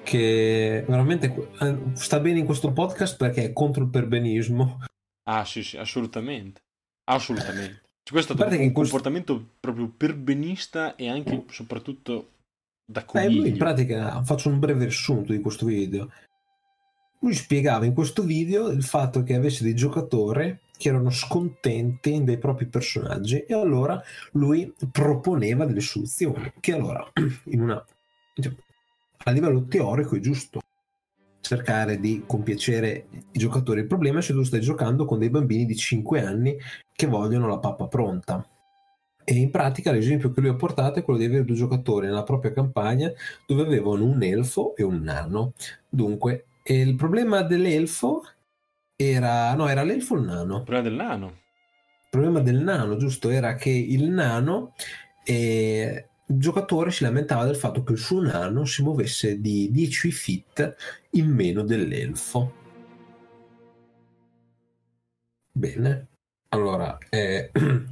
che 0.04 0.84
veramente 0.88 1.50
eh, 1.60 1.78
sta 1.94 2.20
bene 2.20 2.40
in 2.40 2.46
questo 2.46 2.72
podcast 2.72 3.18
perché 3.18 3.46
è 3.46 3.54
contro 3.54 3.84
il 3.84 3.90
perbenismo. 3.90 4.80
Ah, 5.24 5.44
sì, 5.46 5.64
sì, 5.64 5.78
assolutamente. 5.78 6.62
Assolutamente. 7.06 7.81
Cioè, 8.04 8.14
questo 8.14 8.34
è 8.34 8.36
stato 8.36 8.56
un 8.56 8.72
comportamento 8.72 9.34
questo... 9.34 9.56
proprio 9.60 9.94
perbenista 9.96 10.96
e 10.96 11.10
anche 11.10 11.46
soprattutto 11.50 12.30
da 12.86 13.06
coniglio. 13.06 13.44
Eh, 13.44 13.50
in 13.50 13.58
pratica 13.58 14.24
faccio 14.24 14.50
un 14.50 14.60
breve 14.60 14.86
riassunto 14.86 15.32
di 15.32 15.40
questo 15.40 15.66
video. 15.66 16.10
Lui 17.20 17.34
spiegava 17.36 17.86
in 17.86 17.94
questo 17.94 18.24
video 18.24 18.70
il 18.70 18.84
fatto 18.84 19.22
che 19.22 19.36
avesse 19.36 19.64
dei 19.64 19.76
giocatori 19.76 20.58
che 20.76 20.90
erano 20.90 21.12
scontenti 21.12 22.24
dei 22.24 22.40
propri 22.40 22.66
personaggi 22.66 23.38
e 23.42 23.54
allora 23.54 24.02
lui 24.32 24.74
proponeva 24.92 25.66
delle 25.66 25.82
soluzioni 25.82 26.54
che 26.60 26.74
allora 26.74 27.08
in 27.46 27.62
una, 27.62 27.86
diciamo, 28.34 28.56
a 29.26 29.32
livello 29.32 29.64
teorico 29.68 30.16
è 30.16 30.20
giusto 30.20 30.62
cercare 31.42 32.00
di 32.00 32.24
compiacere 32.26 33.08
i 33.32 33.38
giocatori. 33.38 33.82
Il 33.82 33.88
problema 33.88 34.20
è 34.20 34.22
se 34.22 34.34
tu 34.34 34.44
stai 34.44 34.62
giocando 34.62 35.06
con 35.06 35.20
dei 35.20 35.30
bambini 35.30 35.66
di 35.66 35.76
5 35.76 36.24
anni 36.24 36.58
che 36.94 37.08
vogliono 37.08 37.48
la 37.48 37.60
pappa 37.60 37.88
pronta. 37.88 38.46
E 39.24 39.34
in 39.36 39.52
pratica 39.52 39.92
l'esempio 39.92 40.32
che 40.32 40.42
lui 40.42 40.50
ha 40.50 40.56
portato 40.56 41.00
è 41.00 41.04
quello 41.04 41.20
di 41.20 41.26
avere 41.26 41.46
due 41.46 41.56
giocatori 41.56 42.08
nella 42.08 42.24
propria 42.24 42.52
campagna 42.52 43.12
dove 43.46 43.62
avevano 43.64 44.06
un 44.06 44.22
elfo 44.24 44.76
e 44.76 44.84
un 44.84 45.02
nano. 45.02 45.54
Dunque, 45.90 46.46
il 46.64 46.96
problema 46.96 47.42
dell'elfo 47.42 48.24
era... 48.96 49.54
no, 49.56 49.68
era 49.68 49.84
l'elfo 49.84 50.16
o 50.16 50.18
il 50.18 50.24
nano? 50.24 50.58
Il 50.58 50.64
problema 50.64 50.82
del 50.82 50.96
nano. 50.96 51.26
Il 51.28 52.10
problema 52.10 52.40
del 52.40 52.62
nano, 52.62 52.98
giusto, 52.98 53.30
era 53.30 53.56
che 53.56 53.70
il 53.70 54.10
nano 54.10 54.74
eh, 55.24 56.10
il 56.32 56.40
giocatore 56.40 56.92
si 56.92 57.04
lamentava 57.04 57.46
del 57.46 57.58
fatto 57.58 57.84
che 57.84 57.92
il 57.92 57.98
suo 57.98 58.22
nano 58.22 58.64
si 58.66 58.82
muovesse 58.82 59.42
di 59.42 59.70
10 59.70 60.12
feet 60.12 60.76
in 61.12 61.30
meno 61.30 61.64
dell'elfo. 61.64 62.60
Bene, 65.52 66.08
allora, 66.50 66.98
eh, 67.10 67.52
a 67.54 67.86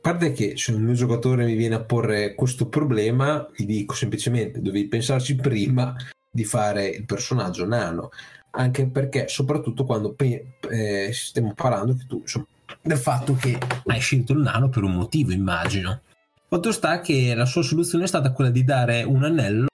parte 0.00 0.32
che 0.32 0.56
se 0.56 0.70
un 0.72 0.82
mio 0.82 0.94
giocatore 0.94 1.44
mi 1.44 1.56
viene 1.56 1.74
a 1.74 1.82
porre 1.82 2.34
questo 2.36 2.68
problema, 2.68 3.48
gli 3.54 3.66
dico 3.66 3.94
semplicemente 3.94 4.62
dovevi 4.62 4.86
pensarci 4.86 5.34
prima 5.34 5.96
di 6.30 6.44
fare 6.44 6.86
il 6.88 7.04
personaggio 7.04 7.66
nano, 7.66 8.10
anche 8.50 8.86
perché 8.86 9.26
soprattutto 9.26 9.84
quando 9.84 10.14
eh, 10.16 11.10
stiamo 11.12 11.54
parlando 11.54 11.96
che 11.96 12.04
tu, 12.06 12.20
insomma, 12.20 12.46
del 12.82 12.98
fatto 12.98 13.34
che 13.34 13.58
hai 13.86 14.00
scelto 14.00 14.32
il 14.32 14.38
nano 14.38 14.68
per 14.68 14.84
un 14.84 14.94
motivo, 14.94 15.32
immagino. 15.32 16.02
Fatto 16.48 16.70
sta 16.70 17.00
che 17.00 17.34
la 17.34 17.44
sua 17.44 17.62
soluzione 17.62 18.04
è 18.04 18.06
stata 18.06 18.32
quella 18.32 18.50
di 18.50 18.62
dare 18.62 19.02
un 19.02 19.24
anello 19.24 19.66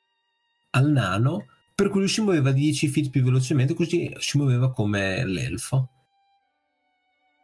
al 0.71 0.91
nano 0.91 1.47
per 1.75 1.89
cui 1.89 2.01
lui 2.01 2.09
si 2.09 2.21
muoveva 2.21 2.53
10 2.53 2.89
feet 2.89 3.11
più 3.11 3.23
velocemente, 3.23 3.75
così 3.75 4.15
si 4.19 4.39
muoveva 4.39 4.71
come 4.71 5.25
l'elfo. 5.25 5.89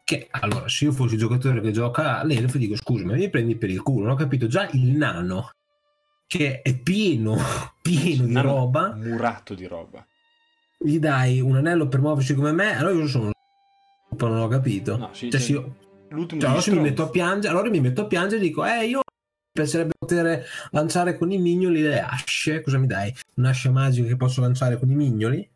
Che 0.04 0.28
allora, 0.30 0.68
se 0.68 0.84
io 0.84 0.92
fossi 0.92 1.14
il 1.14 1.20
giocatore 1.20 1.60
che 1.60 1.72
gioca 1.72 2.22
l'elfo, 2.24 2.56
dico 2.56 2.76
scusa, 2.76 3.04
ma 3.04 3.14
mi 3.14 3.28
prendi 3.28 3.56
per 3.56 3.68
il 3.70 3.82
culo, 3.82 4.04
non 4.04 4.12
ho 4.12 4.16
capito 4.16 4.46
già 4.46 4.68
il 4.72 4.96
nano 4.96 5.50
che 6.26 6.62
è 6.62 6.78
pieno, 6.78 7.36
pieno 7.82 8.26
di 8.26 8.40
roba, 8.40 8.94
murato 8.94 9.54
di 9.54 9.66
roba. 9.66 10.06
Gli 10.78 10.98
dai 10.98 11.40
un 11.40 11.56
anello 11.56 11.88
per 11.88 12.00
muoversi 12.00 12.34
come 12.34 12.52
me, 12.52 12.78
allora 12.78 12.94
io 12.94 13.06
sono 13.08 13.32
non 14.16 14.38
ho 14.38 14.48
capito. 14.48 14.96
No, 14.96 15.10
sì, 15.12 15.30
cioè, 15.30 15.40
io, 15.50 15.76
l'ultimo 16.10 16.40
cioè, 16.40 16.50
allora 16.50 16.72
mi 16.72 16.80
metto 16.80 17.02
a 17.02 17.08
piangere, 17.08 17.52
allora 17.52 17.70
mi 17.70 17.80
metto 17.80 18.02
a 18.02 18.06
piangere 18.06 18.40
e 18.40 18.44
dico, 18.44 18.64
eh, 18.64 18.86
io 18.86 19.00
piacerebbe 19.58 19.94
poter 19.98 20.44
lanciare 20.70 21.18
con 21.18 21.32
i 21.32 21.38
mignoli 21.38 21.82
le 21.82 22.00
asce. 22.00 22.60
Cosa 22.60 22.78
mi 22.78 22.86
dai? 22.86 23.12
Un'ascia 23.36 23.70
magica 23.70 24.06
che 24.06 24.16
posso 24.16 24.40
lanciare 24.40 24.78
con 24.78 24.88
i 24.88 24.94
mignoli? 24.94 25.50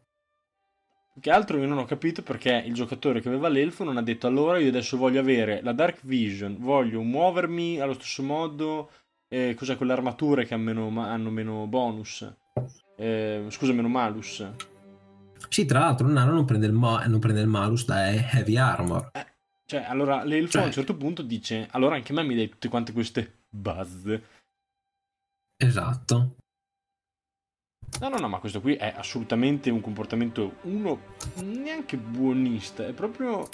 Che 1.21 1.31
altro 1.31 1.59
io 1.59 1.67
non 1.67 1.79
ho 1.79 1.85
capito 1.85 2.23
perché 2.23 2.65
il 2.67 2.73
giocatore 2.73 3.21
che 3.21 3.29
aveva 3.29 3.49
l'elfo 3.49 3.85
non 3.85 3.99
ha 3.99 4.03
detto 4.03 4.27
allora 4.27 4.59
io 4.59 4.69
adesso 4.69 4.97
voglio 4.97 5.21
avere 5.21 5.61
la 5.63 5.73
Dark 5.73 6.01
Vision, 6.03 6.57
voglio 6.59 7.03
muovermi 7.03 7.81
allo 7.81 7.93
stesso 7.93 8.23
modo, 8.23 8.91
eh, 9.29 9.55
cos'è 9.55 9.77
quelle 9.77 9.93
armature 9.93 10.47
che 10.47 10.55
hanno 10.55 10.65
meno, 10.65 11.01
hanno 11.03 11.31
meno 11.31 11.67
bonus, 11.67 12.27
eh, 12.97 13.45
scusa 13.51 13.73
meno 13.73 13.89
malus. 13.89 14.45
Sì, 15.49 15.67
tra 15.67 15.81
l'altro 15.81 16.07
un 16.07 16.15
nano 16.15 16.33
non 16.33 16.47
prende 16.47 16.67
il, 16.67 16.73
mo- 16.73 17.03
non 17.07 17.21
prende 17.21 17.43
il 17.43 17.47
malus 17.47 17.85
da 17.85 18.11
heavy 18.11 18.57
armor. 18.57 19.11
Eh, 19.13 19.27
cioè, 19.67 19.85
allora 19.87 20.25
l'elfo 20.25 20.53
cioè... 20.53 20.63
a 20.63 20.67
un 20.67 20.73
certo 20.73 20.97
punto 20.97 21.23
dice 21.23 21.69
allora 21.73 21.95
anche 21.95 22.13
a 22.13 22.15
me 22.15 22.23
mi 22.25 22.35
dai 22.35 22.49
tutte 22.49 22.69
quante 22.69 22.93
queste 22.93 23.42
buzz. 23.53 24.09
Esatto. 25.57 26.37
No, 28.01 28.09
no, 28.09 28.19
no, 28.19 28.29
ma 28.29 28.39
questo 28.39 28.61
qui 28.61 28.75
è 28.75 28.93
assolutamente 28.97 29.71
un 29.71 29.81
comportamento, 29.81 30.57
uno, 30.63 30.99
neanche 31.43 31.97
buonista, 31.97 32.87
è 32.87 32.93
proprio, 32.93 33.47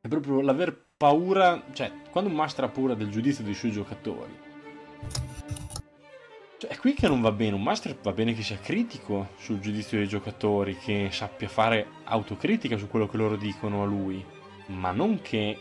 è 0.00 0.08
proprio 0.08 0.40
l'aver 0.40 0.88
paura, 0.96 1.62
cioè, 1.72 1.92
quando 2.10 2.30
un 2.30 2.36
master 2.36 2.64
ha 2.64 2.68
paura 2.68 2.94
del 2.94 3.10
giudizio 3.10 3.44
dei 3.44 3.54
suoi 3.54 3.70
giocatori, 3.70 4.36
cioè, 6.56 6.70
è 6.70 6.78
qui 6.78 6.94
che 6.94 7.08
non 7.08 7.20
va 7.20 7.30
bene, 7.30 7.54
un 7.54 7.62
master 7.62 7.96
va 8.02 8.12
bene 8.12 8.34
che 8.34 8.42
sia 8.42 8.58
critico 8.58 9.28
sul 9.36 9.60
giudizio 9.60 9.98
dei 9.98 10.08
giocatori, 10.08 10.76
che 10.76 11.10
sappia 11.12 11.48
fare 11.48 11.86
autocritica 12.04 12.76
su 12.78 12.88
quello 12.88 13.06
che 13.06 13.16
loro 13.16 13.36
dicono 13.36 13.82
a 13.82 13.86
lui, 13.86 14.24
ma 14.66 14.92
non 14.92 15.20
che 15.20 15.58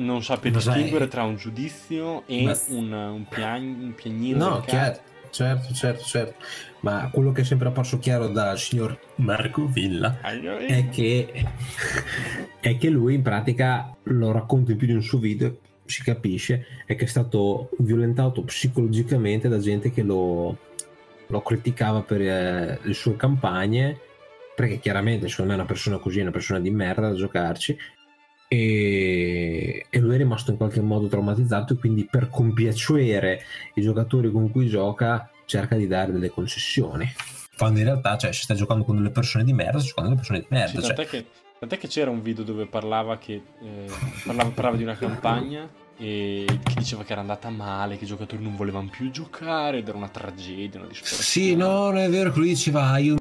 non 0.00 0.22
sappia 0.22 0.50
distinguere 0.50 1.08
tra 1.08 1.22
un 1.22 1.36
giudizio 1.36 2.26
e 2.26 2.42
ma... 2.42 2.58
un, 2.68 2.92
un, 2.92 3.26
pian... 3.28 3.62
un 3.62 3.94
piagnino. 3.94 4.48
No, 4.48 4.60
chiaro, 4.60 4.98
certo, 5.30 5.72
certo, 5.74 6.04
certo. 6.04 6.44
Ma 6.80 7.10
quello 7.12 7.30
che 7.32 7.42
è 7.42 7.44
sempre 7.44 7.68
apparso 7.68 7.98
chiaro 7.98 8.28
dal 8.28 8.58
signor 8.58 8.98
Marco 9.16 9.66
Villa 9.66 10.20
è 10.22 10.88
che, 10.88 11.28
è 12.60 12.76
che 12.76 12.88
lui 12.88 13.14
in 13.14 13.22
pratica 13.22 13.94
lo 14.04 14.32
racconta 14.32 14.72
in 14.72 14.78
più 14.78 14.86
di 14.86 14.94
un 14.94 15.02
suo 15.02 15.18
video 15.18 15.58
si 15.84 16.02
capisce 16.02 16.66
è 16.86 16.94
che 16.94 17.04
è 17.04 17.08
stato 17.08 17.70
violentato 17.78 18.42
psicologicamente 18.42 19.48
da 19.48 19.58
gente 19.58 19.90
che 19.90 20.02
lo, 20.02 20.56
lo 21.26 21.40
criticava 21.42 22.02
per 22.02 22.20
eh, 22.20 22.78
le 22.80 22.94
sue 22.94 23.16
campagne 23.16 23.98
perché 24.54 24.78
chiaramente 24.78 25.28
secondo 25.28 25.50
me 25.50 25.56
è 25.56 25.60
una 25.60 25.68
persona 25.68 25.98
così 25.98 26.20
è 26.20 26.22
una 26.22 26.30
persona 26.30 26.60
di 26.60 26.70
merda 26.70 27.08
da 27.08 27.14
giocarci 27.14 27.76
e, 28.52 29.86
e, 29.88 29.98
lui 30.00 30.16
è 30.16 30.18
rimasto 30.18 30.50
in 30.50 30.56
qualche 30.56 30.80
modo 30.80 31.06
traumatizzato 31.06 31.74
e 31.74 31.76
quindi 31.76 32.08
per 32.10 32.28
compiacere 32.28 33.42
i 33.74 33.80
giocatori 33.80 34.32
con 34.32 34.50
cui 34.50 34.66
gioca 34.66 35.30
cerca 35.44 35.76
di 35.76 35.86
dare 35.86 36.10
delle 36.10 36.30
concessioni 36.30 37.08
quando 37.56 37.78
in 37.78 37.84
realtà 37.84 38.18
cioè, 38.18 38.32
si 38.32 38.42
sta 38.42 38.54
giocando 38.54 38.82
con 38.82 38.96
delle 38.96 39.10
persone 39.10 39.44
di 39.44 39.52
merda 39.52 39.78
si 39.78 39.86
giocando 39.86 40.16
con 40.16 40.20
delle 40.20 40.26
persone 40.26 40.40
di 40.40 40.46
merda 40.48 40.80
sì, 40.80 40.84
cioè. 40.84 40.94
tant'è, 40.96 41.08
che, 41.08 41.26
tant'è, 41.60 41.78
che, 41.78 41.86
c'era 41.86 42.10
un 42.10 42.22
video 42.22 42.42
dove 42.42 42.66
parlava, 42.66 43.18
che, 43.18 43.40
eh, 43.62 43.86
parlava, 44.24 44.50
parlava 44.50 44.76
di 44.76 44.82
una 44.82 44.96
campagna 44.96 45.70
e 45.96 46.44
che 46.46 46.74
diceva 46.76 47.04
che 47.04 47.12
era 47.12 47.20
andata 47.20 47.50
male, 47.50 47.98
che 47.98 48.04
i 48.04 48.08
giocatori 48.08 48.42
non 48.42 48.56
volevano 48.56 48.88
più 48.88 49.12
giocare 49.12 49.78
ed 49.78 49.86
era 49.86 49.96
una 49.96 50.08
tragedia, 50.08 50.80
una 50.80 50.88
disperazione. 50.88 51.22
Sì, 51.22 51.54
no, 51.54 51.84
non 51.84 51.98
è 51.98 52.10
vero 52.10 52.32
che 52.32 52.38
lui 52.40 52.48
diceva 52.48 52.88
ah, 52.88 52.98
io 52.98 53.16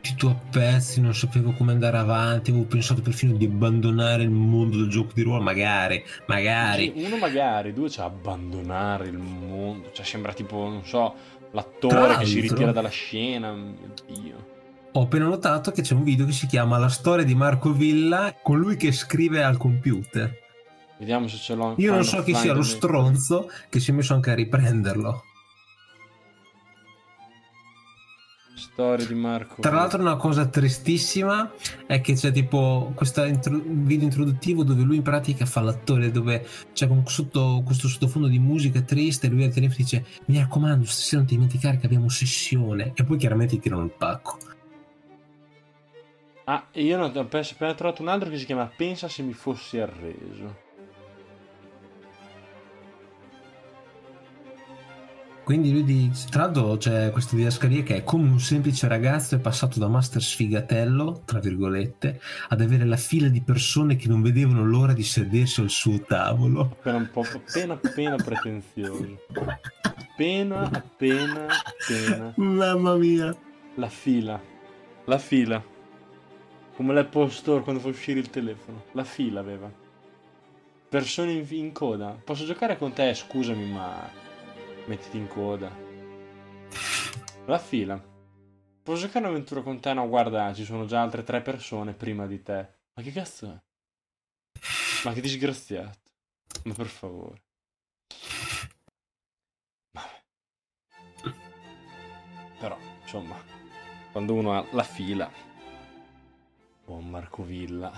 tutto 0.00 0.28
a 0.28 0.34
pezzi, 0.50 1.00
non 1.00 1.14
sapevo 1.14 1.52
come 1.52 1.72
andare 1.72 1.96
avanti, 1.96 2.50
avevo 2.50 2.66
pensato 2.66 3.02
perfino 3.02 3.34
di 3.34 3.44
abbandonare 3.44 4.22
il 4.22 4.30
mondo 4.30 4.76
del 4.78 4.88
gioco 4.88 5.12
di 5.14 5.22
ruolo, 5.22 5.42
magari, 5.42 6.02
magari. 6.26 6.92
Uno 6.96 7.16
magari, 7.16 7.72
due 7.72 7.90
cioè 7.90 8.06
abbandonare 8.06 9.08
il 9.08 9.18
mondo, 9.18 9.90
cioè 9.92 10.04
sembra 10.04 10.32
tipo, 10.32 10.56
non 10.56 10.84
so, 10.84 11.14
l'attore 11.52 12.18
che 12.18 12.26
si 12.26 12.40
ritira 12.40 12.72
dalla 12.72 12.88
scena, 12.88 13.52
mio 13.52 13.92
Dio. 14.06 14.56
Ho 14.92 15.02
appena 15.02 15.26
notato 15.26 15.70
che 15.70 15.82
c'è 15.82 15.94
un 15.94 16.02
video 16.02 16.26
che 16.26 16.32
si 16.32 16.46
chiama 16.46 16.78
La 16.78 16.88
storia 16.88 17.24
di 17.24 17.34
Marco 17.34 17.72
Villa 17.72 18.34
con 18.42 18.58
lui 18.58 18.76
che 18.76 18.90
scrive 18.90 19.42
al 19.42 19.56
computer. 19.56 20.46
Vediamo 20.98 21.28
se 21.28 21.36
ce 21.36 21.54
l'ho. 21.54 21.74
Io 21.76 21.92
non 21.92 22.04
so 22.04 22.22
chi 22.22 22.34
sia 22.34 22.52
lo 22.52 22.62
stronzo 22.62 23.50
che 23.68 23.78
si 23.78 23.92
è 23.92 23.94
messo 23.94 24.14
anche 24.14 24.32
a 24.32 24.34
riprenderlo. 24.34 25.24
Storia 28.58 29.06
di 29.06 29.14
Marco. 29.14 29.62
Tra 29.62 29.74
l'altro, 29.74 30.00
una 30.00 30.16
cosa 30.16 30.46
tristissima 30.46 31.50
è 31.86 32.00
che 32.00 32.14
c'è 32.14 32.30
tipo 32.32 32.92
questo 32.94 33.24
intro- 33.24 33.62
video 33.64 34.04
introduttivo 34.04 34.64
dove 34.64 34.82
lui 34.82 34.96
in 34.96 35.02
pratica 35.02 35.46
fa 35.46 35.60
l'attore, 35.60 36.10
dove 36.10 36.46
c'è 36.74 36.86
con 36.86 37.06
sotto, 37.06 37.62
questo 37.64 37.88
sottofondo 37.88 38.28
di 38.28 38.38
musica 38.38 38.82
triste. 38.82 39.26
E 39.26 39.30
lui 39.30 39.44
al 39.44 39.52
telefono 39.52 39.78
dice: 39.78 40.04
Mi 40.26 40.38
raccomando, 40.38 40.84
stasera 40.84 41.18
non 41.18 41.26
ti 41.26 41.34
dimenticare 41.34 41.78
che 41.78 41.86
abbiamo 41.86 42.08
sessione. 42.08 42.92
E 42.94 43.04
poi 43.04 43.16
chiaramente 43.16 43.54
ti 43.54 43.62
tirano 43.62 43.84
il 43.84 43.94
pacco. 43.96 44.38
Ah, 46.44 46.66
io 46.72 46.98
ho 46.98 47.04
appena 47.04 47.74
trovato 47.74 48.02
un 48.02 48.08
altro 48.08 48.30
che 48.30 48.38
si 48.38 48.46
chiama 48.46 48.70
Pensa 48.74 49.08
se 49.08 49.22
mi 49.22 49.34
fossi 49.34 49.78
arreso. 49.78 50.66
Quindi 55.48 55.72
lui 55.72 55.84
dice, 55.84 56.28
tra 56.28 56.42
l'altro 56.42 56.76
c'è 56.76 57.10
questa 57.10 57.34
didascalia 57.34 57.82
che 57.82 57.96
è 57.96 58.04
come 58.04 58.28
un 58.28 58.38
semplice 58.38 58.86
ragazzo 58.86 59.34
è 59.34 59.38
passato 59.38 59.78
da 59.78 59.88
master 59.88 60.20
sfigatello, 60.20 61.22
tra 61.24 61.38
virgolette, 61.38 62.20
ad 62.48 62.60
avere 62.60 62.84
la 62.84 62.98
fila 62.98 63.28
di 63.28 63.40
persone 63.40 63.96
che 63.96 64.08
non 64.08 64.20
vedevano 64.20 64.62
l'ora 64.62 64.92
di 64.92 65.02
sedersi 65.02 65.62
al 65.62 65.70
suo 65.70 66.02
tavolo. 66.02 66.72
Appena 66.72 66.98
un 66.98 67.08
po' 67.10 67.22
appena 67.22 67.80
appena 67.82 68.16
pretenzioso. 68.16 69.24
Appena 69.82 70.70
appena 70.70 71.46
appena. 71.46 72.32
Mamma 72.36 72.96
mia. 72.96 73.34
La 73.76 73.88
fila. 73.88 74.38
La 75.06 75.18
fila. 75.18 75.64
Come 76.74 76.92
l'Apple 76.92 77.30
Store 77.30 77.62
quando 77.62 77.80
fa 77.80 77.88
uscire 77.88 78.20
il 78.20 78.28
telefono. 78.28 78.84
La 78.92 79.04
fila 79.04 79.40
aveva. 79.40 79.72
Persone 80.90 81.32
in, 81.32 81.46
in 81.48 81.72
coda. 81.72 82.14
Posso 82.22 82.44
giocare 82.44 82.76
con 82.76 82.92
te? 82.92 83.14
Scusami, 83.14 83.64
ma 83.64 84.26
mettiti 84.88 85.18
in 85.18 85.28
coda. 85.28 85.70
La 87.46 87.58
fila. 87.58 88.02
Posso 88.82 89.02
giocare 89.02 89.26
un'avventura 89.26 89.60
con 89.60 89.80
te? 89.80 89.92
No, 89.92 90.08
guarda, 90.08 90.52
ci 90.54 90.64
sono 90.64 90.86
già 90.86 91.02
altre 91.02 91.22
tre 91.22 91.42
persone 91.42 91.92
prima 91.92 92.26
di 92.26 92.42
te. 92.42 92.76
Ma 92.94 93.02
che 93.02 93.12
cazzo 93.12 93.46
è? 93.46 93.62
Ma 95.04 95.12
che 95.12 95.20
disgraziato. 95.20 95.98
Ma 96.64 96.74
per 96.74 96.86
favore. 96.86 97.42
Vabbè. 99.92 101.32
Però, 102.58 102.76
insomma, 103.02 103.36
quando 104.10 104.34
uno 104.34 104.58
ha 104.58 104.66
la 104.72 104.82
fila. 104.82 105.30
Buon 106.84 107.10
Marco 107.10 107.42
Villa. 107.42 107.92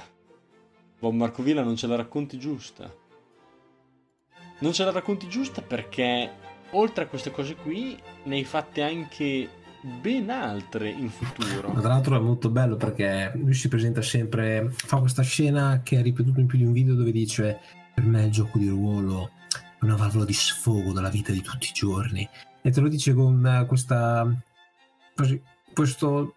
Buon 0.99 1.17
Marco 1.17 1.43
Villa 1.43 1.63
non 1.63 1.77
ce 1.77 1.87
la 1.87 1.97
racconti 1.97 2.39
giusta. 2.39 2.93
Non 4.59 4.73
ce 4.73 4.85
la 4.85 4.91
racconti 4.91 5.29
giusta 5.29 5.63
perché 5.63 6.50
oltre 6.73 7.05
a 7.05 7.07
queste 7.07 7.31
cose 7.31 7.55
qui, 7.55 7.99
ne 8.25 8.37
hai 8.37 8.45
fatte 8.45 8.83
anche 8.83 9.49
ben 9.81 10.31
altre 10.31 10.91
in 10.91 11.11
futuro. 11.11 11.73
Tra 11.73 11.89
l'altro 11.89 12.17
è 12.17 12.21
molto 12.21 12.51
bello 12.51 12.77
perché 12.77 13.33
lui 13.35 13.55
si 13.55 13.69
presenta 13.69 14.03
sempre, 14.03 14.71
fa 14.71 14.99
questa 14.99 15.23
scena 15.23 15.81
che 15.83 15.99
ha 15.99 16.03
ripetuto 16.03 16.41
in 16.41 16.47
più 16.47 16.59
di 16.59 16.65
un 16.65 16.73
video 16.73 16.95
dove 16.95 17.13
dice 17.13 17.59
per 17.95 18.05
me 18.05 18.25
il 18.25 18.31
gioco 18.31 18.59
di 18.59 18.69
ruolo 18.69 19.31
una 19.81 19.97
valvola 19.97 20.25
di 20.25 20.33
sfogo 20.33 20.93
della 20.93 21.09
vita 21.09 21.33
di 21.33 21.41
tutti 21.41 21.69
i 21.69 21.73
giorni. 21.73 22.29
E 22.63 22.71
te 22.71 22.81
lo 22.81 22.89
dice 22.89 23.15
con 23.15 23.65
questa. 23.67 24.29
questo. 25.73 26.35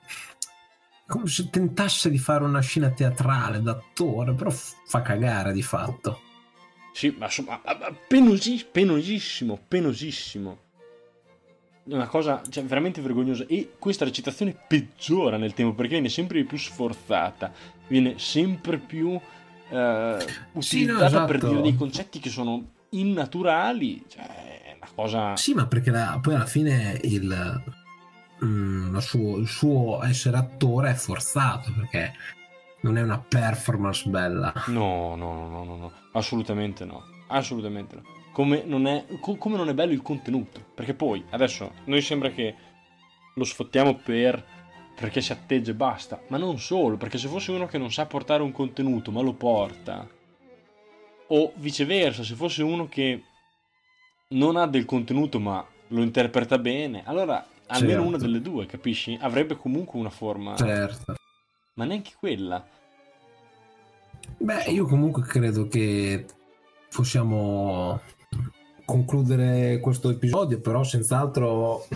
come 1.05 1.27
se 1.27 1.49
tentasse 1.49 2.09
di 2.09 2.17
fare 2.17 2.43
una 2.43 2.61
scena 2.61 2.89
teatrale 2.91 3.61
d'attore, 3.61 4.33
però 4.33 4.49
fa 4.49 5.01
cagare 5.01 5.51
di 5.51 5.61
fatto. 5.61 6.21
Sì, 6.93 7.13
ma 7.17 7.25
insomma, 7.25 7.59
penosi, 8.07 8.65
penosissimo, 8.71 9.59
penosissimo. 9.67 10.59
Una 11.85 12.07
cosa 12.07 12.41
cioè, 12.49 12.63
veramente 12.63 13.01
vergognosa. 13.01 13.45
E 13.47 13.71
questa 13.79 14.05
recitazione 14.05 14.55
peggiora 14.67 15.37
nel 15.37 15.53
tempo 15.53 15.73
perché 15.73 15.93
viene 15.93 16.09
sempre 16.09 16.43
più 16.43 16.57
sforzata, 16.57 17.51
viene 17.87 18.19
sempre 18.19 18.77
più 18.77 19.19
eh, 19.69 20.25
utilizzata 20.51 20.61
sì, 20.61 20.85
no, 20.85 21.03
esatto. 21.03 21.25
per 21.25 21.39
dire 21.39 21.61
dei 21.61 21.75
concetti 21.75 22.19
che 22.19 22.29
sono 22.29 22.63
innaturali. 22.89 24.03
Cioè, 24.07 24.61
è 24.61 24.75
una 24.77 24.89
cosa. 24.93 25.35
Sì, 25.35 25.53
ma 25.55 25.65
perché 25.65 25.89
la, 25.89 26.19
poi 26.21 26.35
alla 26.35 26.45
fine 26.45 26.99
il, 27.03 27.63
mm, 28.45 28.97
suo, 28.97 29.37
il 29.37 29.47
suo 29.47 30.03
essere 30.03 30.37
attore 30.37 30.91
è 30.91 30.95
forzato 30.95 31.73
perché 31.75 32.13
non 32.83 32.97
è 32.97 33.01
una 33.01 33.19
performance 33.19 34.09
bella. 34.09 34.53
No, 34.67 35.15
no, 35.15 35.47
no, 35.47 35.63
no, 35.63 35.75
no, 35.75 35.91
assolutamente 36.11 36.85
no, 36.85 37.03
assolutamente 37.27 37.95
no. 37.95 38.03
Come 38.31 38.63
non, 38.65 38.87
è, 38.87 39.05
co- 39.19 39.35
come 39.35 39.57
non 39.57 39.69
è 39.69 39.73
bello 39.73 39.93
il 39.93 40.01
contenuto, 40.01 40.63
perché 40.73 40.93
poi 40.93 41.23
adesso 41.29 41.71
noi 41.85 42.01
sembra 42.01 42.29
che 42.29 42.55
lo 43.35 43.43
sfottiamo 43.43 43.95
per 43.95 44.51
perché 44.95 45.21
si 45.21 45.31
atteggia 45.31 45.71
e 45.71 45.75
basta, 45.75 46.21
ma 46.27 46.37
non 46.37 46.59
solo, 46.59 46.97
perché 46.97 47.17
se 47.17 47.27
fosse 47.27 47.51
uno 47.51 47.65
che 47.65 47.79
non 47.79 47.91
sa 47.91 48.05
portare 48.05 48.43
un 48.43 48.51
contenuto 48.51 49.11
ma 49.11 49.21
lo 49.21 49.33
porta, 49.33 50.07
o 51.27 51.51
viceversa, 51.55 52.23
se 52.23 52.35
fosse 52.35 52.61
uno 52.61 52.87
che 52.87 53.23
non 54.29 54.55
ha 54.55 54.67
del 54.67 54.85
contenuto 54.85 55.39
ma 55.39 55.65
lo 55.87 56.01
interpreta 56.01 56.59
bene, 56.59 57.01
allora 57.05 57.43
almeno 57.67 57.93
certo. 57.93 58.07
una 58.07 58.17
delle 58.17 58.41
due, 58.41 58.65
capisci? 58.67 59.17
Avrebbe 59.19 59.55
comunque 59.55 59.99
una 59.99 60.11
forma. 60.11 60.55
Certo 60.55 61.15
ma 61.75 61.85
neanche 61.85 62.11
quella. 62.19 62.65
Beh, 64.37 64.63
io 64.65 64.85
comunque 64.85 65.23
credo 65.23 65.67
che 65.67 66.25
possiamo 66.93 67.99
concludere 68.85 69.79
questo 69.79 70.09
episodio, 70.09 70.59
però 70.59 70.83
senz'altro 70.83 71.87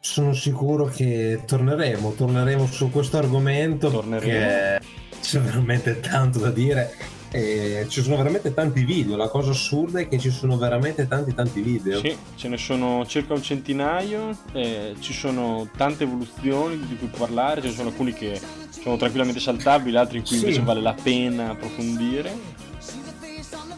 sono 0.00 0.32
sicuro 0.32 0.86
che 0.86 1.42
torneremo, 1.46 2.12
torneremo 2.12 2.66
su 2.66 2.90
questo 2.90 3.18
argomento 3.18 3.90
torneremo. 3.90 4.78
c'è 5.20 5.38
veramente 5.40 6.00
tanto 6.00 6.38
da 6.38 6.50
dire 6.50 7.18
e 7.32 7.86
ci 7.88 8.02
sono 8.02 8.16
veramente 8.16 8.52
tanti 8.52 8.84
video. 8.84 9.16
La 9.16 9.28
cosa 9.28 9.50
assurda 9.50 10.00
è 10.00 10.08
che 10.08 10.18
ci 10.18 10.30
sono 10.30 10.56
veramente 10.56 11.06
tanti 11.06 11.32
tanti 11.32 11.60
video. 11.60 12.00
Sì, 12.00 12.16
ce 12.34 12.48
ne 12.48 12.56
sono 12.56 13.06
circa 13.06 13.34
un 13.34 13.42
centinaio, 13.42 14.36
eh, 14.52 14.96
ci 14.98 15.12
sono 15.12 15.68
tante 15.76 16.04
evoluzioni 16.04 16.78
di 16.86 16.96
cui 16.96 17.08
parlare, 17.08 17.60
ce 17.60 17.68
ne 17.68 17.74
sono 17.74 17.88
alcuni 17.90 18.12
che 18.12 18.40
sono 18.70 18.96
tranquillamente 18.96 19.40
saltabili, 19.40 19.96
altri 19.96 20.18
in 20.18 20.24
cui 20.24 20.36
sì. 20.36 20.42
invece 20.42 20.62
vale 20.62 20.80
la 20.80 20.94
pena 20.94 21.50
approfondire. 21.50 22.58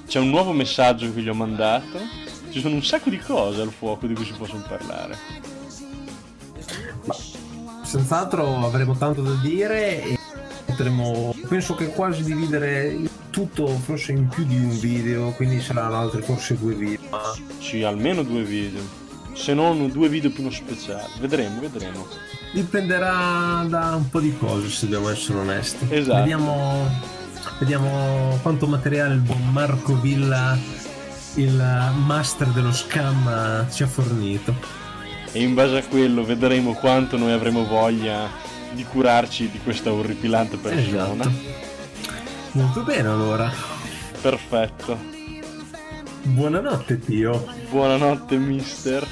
C'è 0.07 0.19
un 0.19 0.31
nuovo 0.31 0.53
messaggio 0.53 1.13
che 1.13 1.21
gli 1.21 1.29
ho 1.29 1.35
mandato. 1.35 1.99
Ci 2.51 2.61
sono 2.61 2.75
un 2.75 2.85
sacco 2.85 3.09
di 3.09 3.19
cose 3.19 3.63
al 3.63 3.71
fuoco 3.71 4.07
di 4.07 4.15
cui 4.15 4.25
si 4.25 4.33
possono 4.33 4.63
parlare. 4.67 5.17
Ma 7.05 7.15
senz'altro 7.83 8.65
avremo 8.65 8.97
tanto 8.97 9.23
da 9.23 9.35
dire 9.43 10.03
e 10.03 10.19
potremo 10.65 11.35
penso 11.49 11.75
che 11.75 11.89
quasi 11.89 12.23
dividere 12.23 12.99
tutto 13.33 13.67
forse 13.67 14.13
in 14.13 14.29
più 14.29 14.45
di 14.45 14.57
un 14.57 14.79
video, 14.79 15.31
quindi 15.31 15.61
saranno 15.61 15.97
altri 15.97 16.21
forse 16.21 16.57
due 16.57 16.75
video. 16.75 17.01
Sì, 17.59 17.83
almeno 17.83 18.23
due 18.23 18.43
video. 18.43 19.01
Se 19.33 19.55
non 19.55 19.91
due 19.91 20.11
video 20.11 20.31
più 20.31 20.43
uno 20.43 20.53
speciale. 20.53 21.09
Vedremo, 21.19 21.59
vedremo. 21.59 22.07
Dipenderà 22.53 23.65
da 23.67 23.95
un 23.97 24.11
po' 24.11 24.21
di 24.21 24.37
cose, 24.37 24.69
se 24.69 24.85
dobbiamo 24.85 25.09
essere 25.09 25.39
onesti. 25.39 25.87
Esatto. 25.89 26.19
Vediamo, 26.19 26.91
vediamo 27.59 28.39
quanto 28.43 28.67
materiale 28.67 29.15
il 29.15 29.21
buon 29.21 29.51
Marco 29.51 29.99
Villa, 29.99 30.57
il 31.37 31.93
master 32.05 32.49
dello 32.49 32.73
scam, 32.73 33.67
ci 33.71 33.83
ha 33.83 33.87
fornito. 33.87 34.55
E 35.33 35.43
in 35.43 35.55
base 35.55 35.79
a 35.79 35.83
quello 35.83 36.23
vedremo 36.23 36.75
quanto 36.75 37.17
noi 37.17 37.33
avremo 37.33 37.65
voglia 37.65 38.29
di 38.75 38.85
curarci 38.85 39.51
di 39.51 39.59
questa 39.61 39.91
orripilante 39.91 40.59
persona. 40.59 41.25
Esatto. 41.25 41.71
Molto 42.53 42.83
bene 42.83 43.09
allora. 43.09 43.51
Perfetto. 44.21 44.99
Buonanotte, 46.23 46.99
Tio. 46.99 47.47
Buonanotte, 47.71 48.37
mister. 48.37 49.07